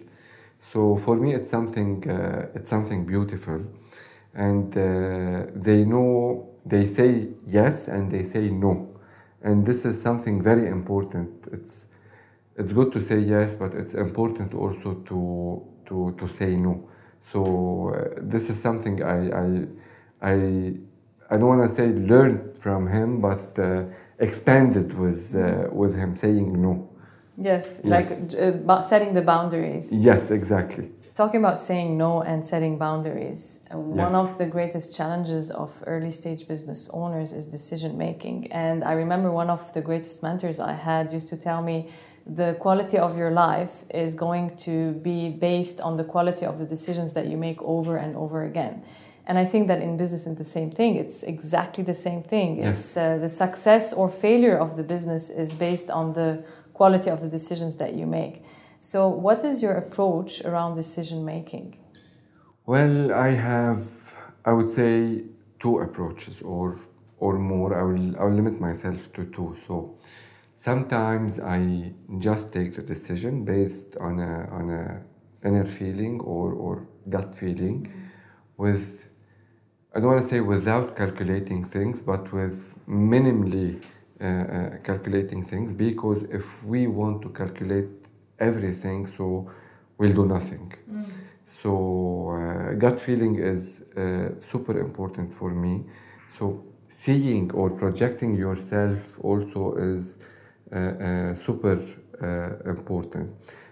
So 0.60 0.96
for 0.96 1.16
me, 1.16 1.34
it's 1.34 1.50
something 1.50 2.08
uh, 2.08 2.48
it's 2.54 2.70
something 2.70 3.04
beautiful, 3.04 3.60
and 4.34 4.76
uh, 4.76 5.46
they 5.54 5.84
know 5.84 6.48
they 6.64 6.86
say 6.86 7.28
yes 7.46 7.88
and 7.88 8.10
they 8.10 8.22
say 8.22 8.50
no. 8.50 8.88
And 9.42 9.64
this 9.64 9.84
is 9.84 10.00
something 10.00 10.42
very 10.42 10.68
important. 10.68 11.48
It's, 11.52 11.88
it's 12.56 12.72
good 12.72 12.92
to 12.92 13.00
say 13.00 13.18
yes, 13.18 13.54
but 13.54 13.74
it's 13.74 13.94
important 13.94 14.54
also 14.54 14.94
to, 14.94 15.62
to, 15.86 16.14
to 16.18 16.28
say 16.28 16.56
no. 16.56 16.88
So 17.22 17.94
uh, 17.94 18.20
this 18.20 18.50
is 18.50 18.60
something 18.60 19.02
I, 19.02 19.30
I, 19.30 19.66
I, 20.20 20.74
I 21.30 21.36
don't 21.36 21.48
want 21.48 21.68
to 21.68 21.74
say 21.74 21.88
learned 21.88 22.58
from 22.58 22.88
him, 22.88 23.20
but 23.20 23.58
uh, 23.58 23.84
expanded 24.18 24.96
with, 24.98 25.34
uh, 25.34 25.68
with 25.72 25.96
him 25.96 26.14
saying 26.14 26.60
no. 26.60 26.90
Yes, 27.38 27.80
yes. 27.82 28.34
like 28.34 28.68
uh, 28.68 28.82
setting 28.82 29.14
the 29.14 29.22
boundaries. 29.22 29.94
Yes, 29.94 30.30
exactly. 30.30 30.90
Talking 31.14 31.40
about 31.40 31.60
saying 31.60 31.98
no 31.98 32.22
and 32.22 32.46
setting 32.46 32.78
boundaries, 32.78 33.60
yes. 33.64 33.76
one 33.76 34.14
of 34.14 34.38
the 34.38 34.46
greatest 34.46 34.96
challenges 34.96 35.50
of 35.50 35.82
early 35.86 36.10
stage 36.10 36.46
business 36.46 36.88
owners 36.92 37.32
is 37.32 37.46
decision 37.46 37.98
making. 37.98 38.50
And 38.52 38.84
I 38.84 38.92
remember 38.92 39.30
one 39.30 39.50
of 39.50 39.72
the 39.72 39.80
greatest 39.80 40.22
mentors 40.22 40.60
I 40.60 40.72
had 40.72 41.12
used 41.12 41.28
to 41.28 41.36
tell 41.36 41.62
me 41.62 41.88
the 42.26 42.56
quality 42.60 42.96
of 42.96 43.18
your 43.18 43.32
life 43.32 43.84
is 43.90 44.14
going 44.14 44.56
to 44.58 44.92
be 44.92 45.30
based 45.30 45.80
on 45.80 45.96
the 45.96 46.04
quality 46.04 46.46
of 46.46 46.58
the 46.58 46.64
decisions 46.64 47.12
that 47.14 47.26
you 47.26 47.36
make 47.36 47.60
over 47.62 47.96
and 47.96 48.14
over 48.16 48.44
again. 48.44 48.84
And 49.26 49.36
I 49.38 49.44
think 49.44 49.68
that 49.68 49.80
in 49.80 49.96
business, 49.96 50.26
it's 50.26 50.38
the 50.38 50.44
same 50.44 50.70
thing. 50.70 50.96
It's 50.96 51.22
exactly 51.22 51.84
the 51.84 51.94
same 51.94 52.22
thing. 52.22 52.58
Yes. 52.58 52.78
It's 52.78 52.96
uh, 52.96 53.18
the 53.18 53.28
success 53.28 53.92
or 53.92 54.08
failure 54.08 54.56
of 54.56 54.76
the 54.76 54.82
business 54.82 55.30
is 55.30 55.54
based 55.54 55.90
on 55.90 56.12
the 56.12 56.44
quality 56.72 57.10
of 57.10 57.20
the 57.20 57.28
decisions 57.28 57.76
that 57.76 57.94
you 57.94 58.06
make. 58.06 58.42
So, 58.82 59.08
what 59.08 59.44
is 59.44 59.62
your 59.62 59.74
approach 59.74 60.42
around 60.42 60.74
decision 60.74 61.22
making? 61.22 61.78
Well, 62.64 63.12
I 63.12 63.28
have, 63.28 64.14
I 64.46 64.52
would 64.52 64.70
say, 64.70 65.24
two 65.58 65.80
approaches 65.80 66.40
or 66.40 66.80
or 67.18 67.38
more. 67.38 67.78
I 67.78 67.82
will 67.82 68.18
I 68.18 68.24
will 68.24 68.36
limit 68.40 68.58
myself 68.58 69.12
to 69.12 69.26
two. 69.26 69.54
So, 69.66 69.98
sometimes 70.56 71.38
I 71.40 71.92
just 72.18 72.54
take 72.54 72.74
the 72.74 72.80
decision 72.80 73.44
based 73.44 73.98
on 73.98 74.18
a 74.18 74.48
on 74.50 74.70
a 74.70 75.02
inner 75.46 75.66
feeling 75.66 76.18
or 76.20 76.54
or 76.54 76.86
gut 77.10 77.36
feeling, 77.36 77.92
with 78.56 79.10
I 79.94 80.00
don't 80.00 80.08
want 80.08 80.22
to 80.22 80.28
say 80.28 80.40
without 80.40 80.96
calculating 80.96 81.66
things, 81.66 82.00
but 82.00 82.32
with 82.32 82.72
minimally 82.88 83.84
uh, 84.22 84.24
uh, 84.24 84.76
calculating 84.84 85.44
things. 85.44 85.74
Because 85.74 86.22
if 86.24 86.64
we 86.64 86.86
want 86.86 87.20
to 87.22 87.28
calculate 87.28 87.99
everything, 88.40 89.06
so 89.06 89.50
we'll 89.98 90.14
do 90.14 90.26
nothing. 90.26 90.72
Mm. 90.90 91.04
So 91.46 92.30
uh, 92.30 92.74
gut 92.74 93.00
feeling 93.00 93.36
is 93.38 93.84
uh, 93.96 94.40
super 94.40 94.78
important 94.78 95.34
for 95.34 95.50
me. 95.50 95.84
So 96.32 96.64
seeing 96.88 97.50
or 97.52 97.70
projecting 97.70 98.36
yourself 98.36 99.18
also 99.20 99.76
is 99.76 100.16
uh, 100.72 100.76
uh 100.76 101.34
super 101.34 101.78
uh, 102.22 102.70
important. 102.70 103.30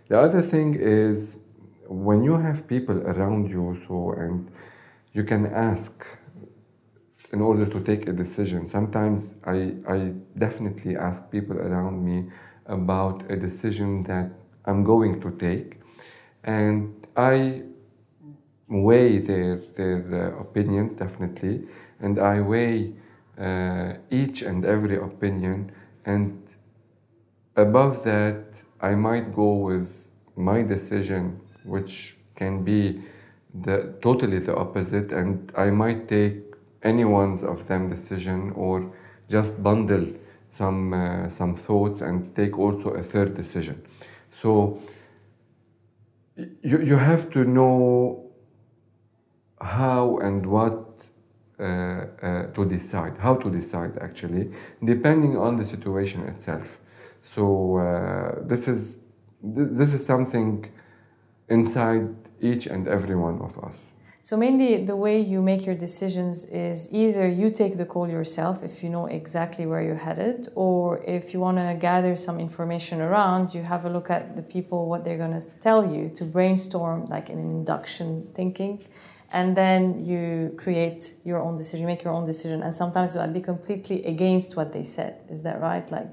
The 0.09 0.19
other 0.19 0.43
thing 0.43 0.75
is 0.75 1.39
when 1.87 2.25
you 2.25 2.37
have 2.37 2.67
people 2.67 2.99
around 2.99 3.51
you, 3.51 3.77
so 3.87 4.13
and 4.13 4.51
you 5.13 5.25
can 5.25 5.47
ask 5.47 6.05
in 7.33 7.41
order 7.41 7.67
to 7.67 7.81
take 7.81 8.09
a 8.09 8.13
decision. 8.13 8.67
Sometimes 8.67 9.37
I, 9.45 9.75
I 9.87 10.13
definitely 10.37 10.97
ask 10.97 11.31
people 11.31 11.59
around 11.59 12.05
me 12.05 12.31
about 12.67 13.31
a 13.31 13.37
decision 13.37 14.03
that 14.05 14.31
I'm 14.69 14.85
going 14.85 15.21
to 15.25 15.31
take, 15.47 15.81
and 16.45 17.07
I 17.17 17.63
weigh 18.69 19.19
their, 19.19 19.57
their 19.77 20.01
uh, 20.37 20.41
opinions 20.41 20.95
definitely, 20.95 21.67
and 22.01 22.19
I 22.19 22.41
weigh 22.41 22.93
uh, 23.39 23.95
each 24.11 24.43
and 24.43 24.65
every 24.65 24.97
opinion, 24.97 25.73
and 26.05 26.43
above 27.57 28.05
that, 28.05 28.45
I 28.81 28.95
might 28.95 29.35
go 29.35 29.51
with 29.55 30.11
my 30.37 30.63
decision, 30.63 31.41
which 31.65 32.17
can 32.37 32.63
be 32.63 33.03
the 33.63 33.95
totally 34.03 34.39
the 34.39 34.55
opposite, 34.57 35.13
and 35.13 35.51
I 35.57 35.71
might 35.71 36.09
take 36.09 36.37
anyone's 36.83 37.43
of 37.43 37.67
them 37.67 37.91
decision 37.91 38.53
or 38.55 38.93
just 39.29 39.63
bundle 39.63 40.07
some 40.51 40.95
uh, 40.95 41.29
some 41.29 41.55
thoughts 41.55 42.01
and 42.01 42.35
take 42.35 42.59
also 42.59 42.91
a 42.91 43.03
third 43.03 43.35
decision. 43.35 43.83
So 44.41 44.81
you 46.63 46.79
you 46.91 46.97
have 46.97 47.31
to 47.31 47.45
know 47.45 48.31
how 49.61 50.19
and 50.19 50.47
what 50.47 50.89
uh, 51.59 51.65
uh, 51.65 52.47
to 52.55 52.65
decide, 52.65 53.19
how 53.19 53.35
to 53.35 53.51
decide 53.51 53.99
actually, 54.01 54.53
depending 54.85 55.37
on 55.37 55.57
the 55.57 55.65
situation 55.65 56.23
itself. 56.29 56.79
So 57.23 57.79
uh, 57.79 58.47
this 58.47 58.69
is 58.69 58.99
this 59.43 59.93
is 59.93 60.07
something 60.07 60.73
inside 61.49 62.15
each 62.41 62.67
and 62.67 62.87
every 62.87 63.17
one 63.17 63.41
of 63.41 63.59
us. 63.59 63.95
So 64.21 64.37
mainly 64.37 64.85
the 64.85 64.97
way 64.97 65.21
you 65.21 65.41
make 65.41 65.65
your 65.65 65.75
decisions 65.75 66.45
is 66.47 66.93
either 66.93 67.27
you 67.27 67.51
take 67.51 67.79
the 67.79 67.87
call 67.87 68.09
yourself 68.09 68.63
if 68.63 68.83
you 68.83 68.91
know 68.91 69.07
exactly 69.07 69.65
where 69.65 69.83
you're 69.83 69.95
headed, 69.95 70.49
or 70.55 71.03
if 71.05 71.33
you 71.33 71.41
want 71.41 71.59
to 71.59 71.77
gather 71.79 72.17
some 72.17 72.39
information 72.39 73.01
around, 73.01 73.55
you 73.55 73.63
have 73.63 73.87
a 73.87 73.91
look 73.91 74.11
at 74.11 74.37
the 74.37 74.43
people 74.43 74.87
what 74.87 75.05
they're 75.05 75.19
going 75.19 75.39
to 75.39 75.47
tell 75.61 75.95
you 75.95 76.09
to 76.11 76.25
brainstorm 76.25 77.07
like 77.07 77.31
an 77.31 77.39
induction 77.39 78.29
thinking 78.35 78.85
and 79.31 79.57
then 79.57 80.05
you 80.05 80.55
create 80.57 81.15
your 81.25 81.41
own 81.43 81.57
decision, 81.57 81.87
make 81.87 82.03
your 82.03 82.13
own 82.15 82.27
decision, 82.27 82.63
and 82.63 82.75
sometimes 82.75 83.15
it 83.15 83.19
might 83.19 83.33
be 83.33 83.41
completely 83.41 84.03
against 84.05 84.57
what 84.57 84.73
they 84.73 84.83
said. 84.83 85.25
Is 85.29 85.43
that 85.43 85.61
right? 85.61 85.89
Like, 85.91 86.09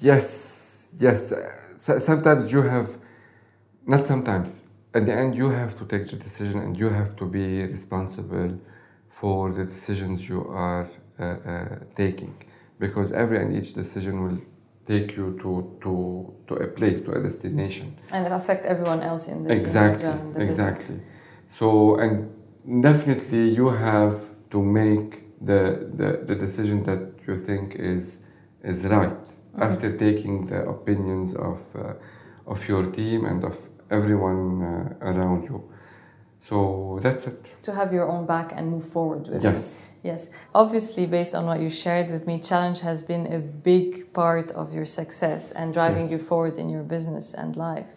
yes, 0.00 0.88
yes. 0.98 1.32
Sometimes 1.78 2.50
you 2.50 2.62
have, 2.62 2.98
not 3.86 4.04
sometimes. 4.04 4.62
At 4.96 5.04
the 5.04 5.14
end, 5.22 5.34
you 5.34 5.50
have 5.50 5.72
to 5.80 5.84
take 5.84 6.04
the 6.12 6.16
decision, 6.16 6.56
and 6.64 6.72
you 6.82 6.88
have 6.88 7.12
to 7.20 7.26
be 7.26 7.46
responsible 7.76 8.52
for 9.20 9.52
the 9.52 9.64
decisions 9.74 10.16
you 10.32 10.40
are 10.48 10.88
uh, 11.18 11.24
uh, 11.24 11.68
taking, 12.02 12.34
because 12.78 13.08
every 13.12 13.38
and 13.42 13.54
each 13.58 13.70
decision 13.74 14.14
will 14.24 14.40
take 14.86 15.08
you 15.18 15.26
to, 15.42 15.50
to, 15.82 15.92
to 16.48 16.54
a 16.66 16.68
place, 16.78 17.02
to 17.02 17.12
a 17.12 17.20
destination. 17.22 17.86
And 18.10 18.26
affect 18.40 18.64
everyone 18.64 19.02
else 19.02 19.28
in 19.28 19.44
the 19.44 19.52
exactly, 19.52 20.02
team 20.02 20.12
as 20.12 20.18
well, 20.22 20.32
the 20.32 20.40
exactly. 20.40 20.96
business. 20.96 21.06
So, 21.58 21.68
and 22.02 22.12
definitely 22.88 23.50
you 23.60 23.68
have 23.68 24.16
to 24.52 24.62
make 24.62 25.10
the, 25.44 25.62
the, 26.00 26.10
the 26.28 26.36
decision 26.46 26.84
that 26.84 27.02
you 27.26 27.36
think 27.36 27.74
is, 27.74 28.24
is 28.62 28.84
right 28.84 29.10
mm-hmm. 29.10 29.62
after 29.62 29.94
taking 30.06 30.46
the 30.46 30.60
opinions 30.76 31.34
of, 31.34 31.60
uh, 31.76 31.92
of 32.46 32.66
your 32.66 32.84
team 32.92 33.26
and 33.26 33.44
of 33.44 33.68
everyone 33.90 34.62
uh, 34.62 35.06
around 35.06 35.44
you. 35.44 35.62
So 36.48 37.00
that's 37.02 37.26
it. 37.26 37.44
To 37.62 37.74
have 37.74 37.92
your 37.92 38.08
own 38.08 38.24
back 38.24 38.52
and 38.54 38.70
move 38.70 38.86
forward 38.86 39.26
with 39.28 39.42
yes. 39.42 39.90
it. 40.02 40.06
Yes. 40.08 40.28
Yes. 40.28 40.30
Obviously, 40.54 41.04
based 41.06 41.34
on 41.34 41.46
what 41.46 41.60
you 41.60 41.68
shared 41.68 42.08
with 42.08 42.26
me, 42.26 42.38
challenge 42.38 42.80
has 42.80 43.02
been 43.02 43.32
a 43.32 43.38
big 43.40 44.12
part 44.12 44.52
of 44.52 44.72
your 44.72 44.86
success 44.86 45.50
and 45.50 45.74
driving 45.74 46.02
yes. 46.02 46.12
you 46.12 46.18
forward 46.18 46.56
in 46.58 46.68
your 46.68 46.84
business 46.84 47.34
and 47.34 47.56
life. 47.56 47.88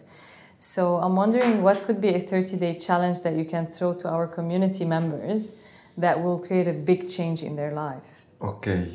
So 0.58 0.96
I'm 0.96 1.14
wondering 1.14 1.62
what 1.62 1.84
could 1.84 2.00
be 2.00 2.08
a 2.08 2.20
30 2.20 2.56
day 2.56 2.74
challenge 2.76 3.22
that 3.22 3.34
you 3.36 3.44
can 3.44 3.66
throw 3.66 3.94
to 3.94 4.08
our 4.08 4.26
community 4.26 4.84
members 4.84 5.54
that 5.96 6.20
will 6.20 6.38
create 6.38 6.66
a 6.66 6.72
big 6.72 7.08
change 7.08 7.42
in 7.42 7.54
their 7.56 7.72
life? 7.72 8.26
Okay. 8.42 8.94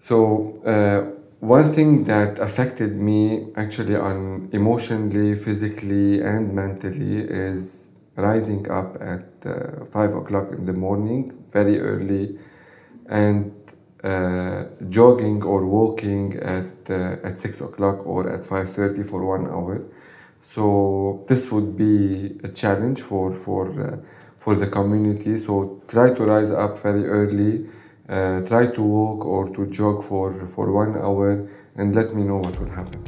So, 0.00 0.62
uh, 0.64 1.17
one 1.40 1.72
thing 1.72 2.04
that 2.04 2.38
affected 2.38 2.96
me 2.96 3.48
actually 3.56 3.96
on 3.96 4.48
emotionally, 4.52 5.34
physically, 5.36 6.20
and 6.20 6.52
mentally 6.52 7.20
is 7.20 7.92
rising 8.16 8.68
up 8.70 8.96
at 9.00 9.28
uh, 9.46 9.84
five 9.92 10.14
o'clock 10.14 10.50
in 10.52 10.66
the 10.66 10.72
morning, 10.72 11.32
very 11.52 11.80
early, 11.80 12.38
and 13.08 13.52
uh, 14.02 14.64
jogging 14.88 15.42
or 15.42 15.66
walking 15.66 16.34
at 16.36 16.90
uh, 16.90 17.16
at 17.26 17.38
six 17.38 17.60
o'clock 17.60 18.06
or 18.06 18.28
at 18.28 18.44
five 18.44 18.70
thirty 18.72 19.02
for 19.02 19.24
one 19.24 19.46
hour. 19.46 19.82
So 20.40 21.24
this 21.28 21.50
would 21.52 21.76
be 21.76 22.38
a 22.42 22.48
challenge 22.48 23.02
for 23.02 23.34
for 23.34 23.64
uh, 23.80 23.96
for 24.38 24.54
the 24.54 24.66
community. 24.66 25.38
So 25.38 25.82
try 25.88 26.14
to 26.14 26.24
rise 26.24 26.50
up 26.50 26.78
very 26.82 27.06
early. 27.06 27.68
Uh, 28.08 28.40
try 28.40 28.66
to 28.66 28.82
walk 28.82 29.26
or 29.26 29.50
to 29.50 29.66
jog 29.66 30.02
for 30.02 30.46
for 30.46 30.72
one 30.72 30.96
hour 30.96 31.46
and 31.76 31.94
let 31.94 32.14
me 32.14 32.22
know 32.22 32.38
what 32.38 32.58
will 32.58 32.70
happen. 32.70 33.06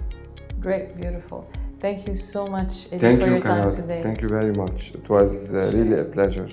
Great, 0.61 0.95
beautiful. 1.01 1.51
Thank 1.81 2.07
you 2.07 2.15
so 2.15 2.47
much 2.47 2.87
Eddie, 2.93 2.99
Thank 2.99 3.21
for 3.21 3.27
you, 3.27 3.33
your 3.37 3.43
time 3.43 3.71
today. 3.71 4.03
Thank 4.03 4.21
you 4.21 4.29
very 4.29 4.53
much. 4.53 4.95
It 4.95 5.09
was 5.09 5.55
uh, 5.55 5.73
really 5.75 5.99
a 6.01 6.05
pleasure. 6.05 6.49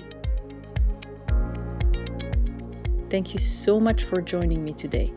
Thank 3.10 3.34
you 3.34 3.38
so 3.38 3.78
much 3.78 4.04
for 4.04 4.22
joining 4.22 4.64
me 4.64 4.72
today. 4.72 5.12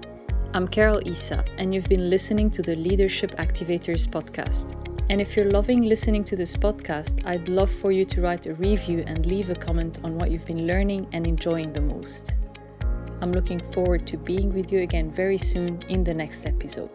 I'm 0.54 0.68
Carol 0.68 1.02
Isa, 1.08 1.46
and 1.58 1.74
you've 1.74 1.88
been 1.88 2.10
listening 2.10 2.50
to 2.52 2.62
the 2.62 2.76
Leadership 2.76 3.32
Activators 3.38 4.06
podcast. 4.08 4.76
And 5.10 5.22
if 5.22 5.38
you're 5.38 5.52
loving 5.52 5.84
listening 5.84 6.26
to 6.26 6.36
this 6.36 6.56
podcast, 6.58 7.26
I'd 7.26 7.48
love 7.48 7.70
for 7.70 7.94
you 7.94 8.04
to 8.06 8.22
write 8.22 8.46
a 8.48 8.54
review 8.56 9.06
and 9.08 9.26
leave 9.26 9.50
a 9.50 9.56
comment 9.56 10.00
on 10.04 10.18
what 10.18 10.32
you've 10.32 10.46
been 10.46 10.68
learning 10.68 11.08
and 11.14 11.26
enjoying 11.26 11.72
the 11.72 11.82
most. 11.82 12.36
I'm 13.22 13.32
looking 13.32 13.59
forward 13.59 14.07
to 14.07 14.17
being 14.17 14.51
with 14.53 14.72
you 14.72 14.80
again 14.80 15.11
very 15.11 15.38
soon 15.38 15.82
in 15.89 16.03
the 16.03 16.13
next 16.13 16.45
episode. 16.47 16.89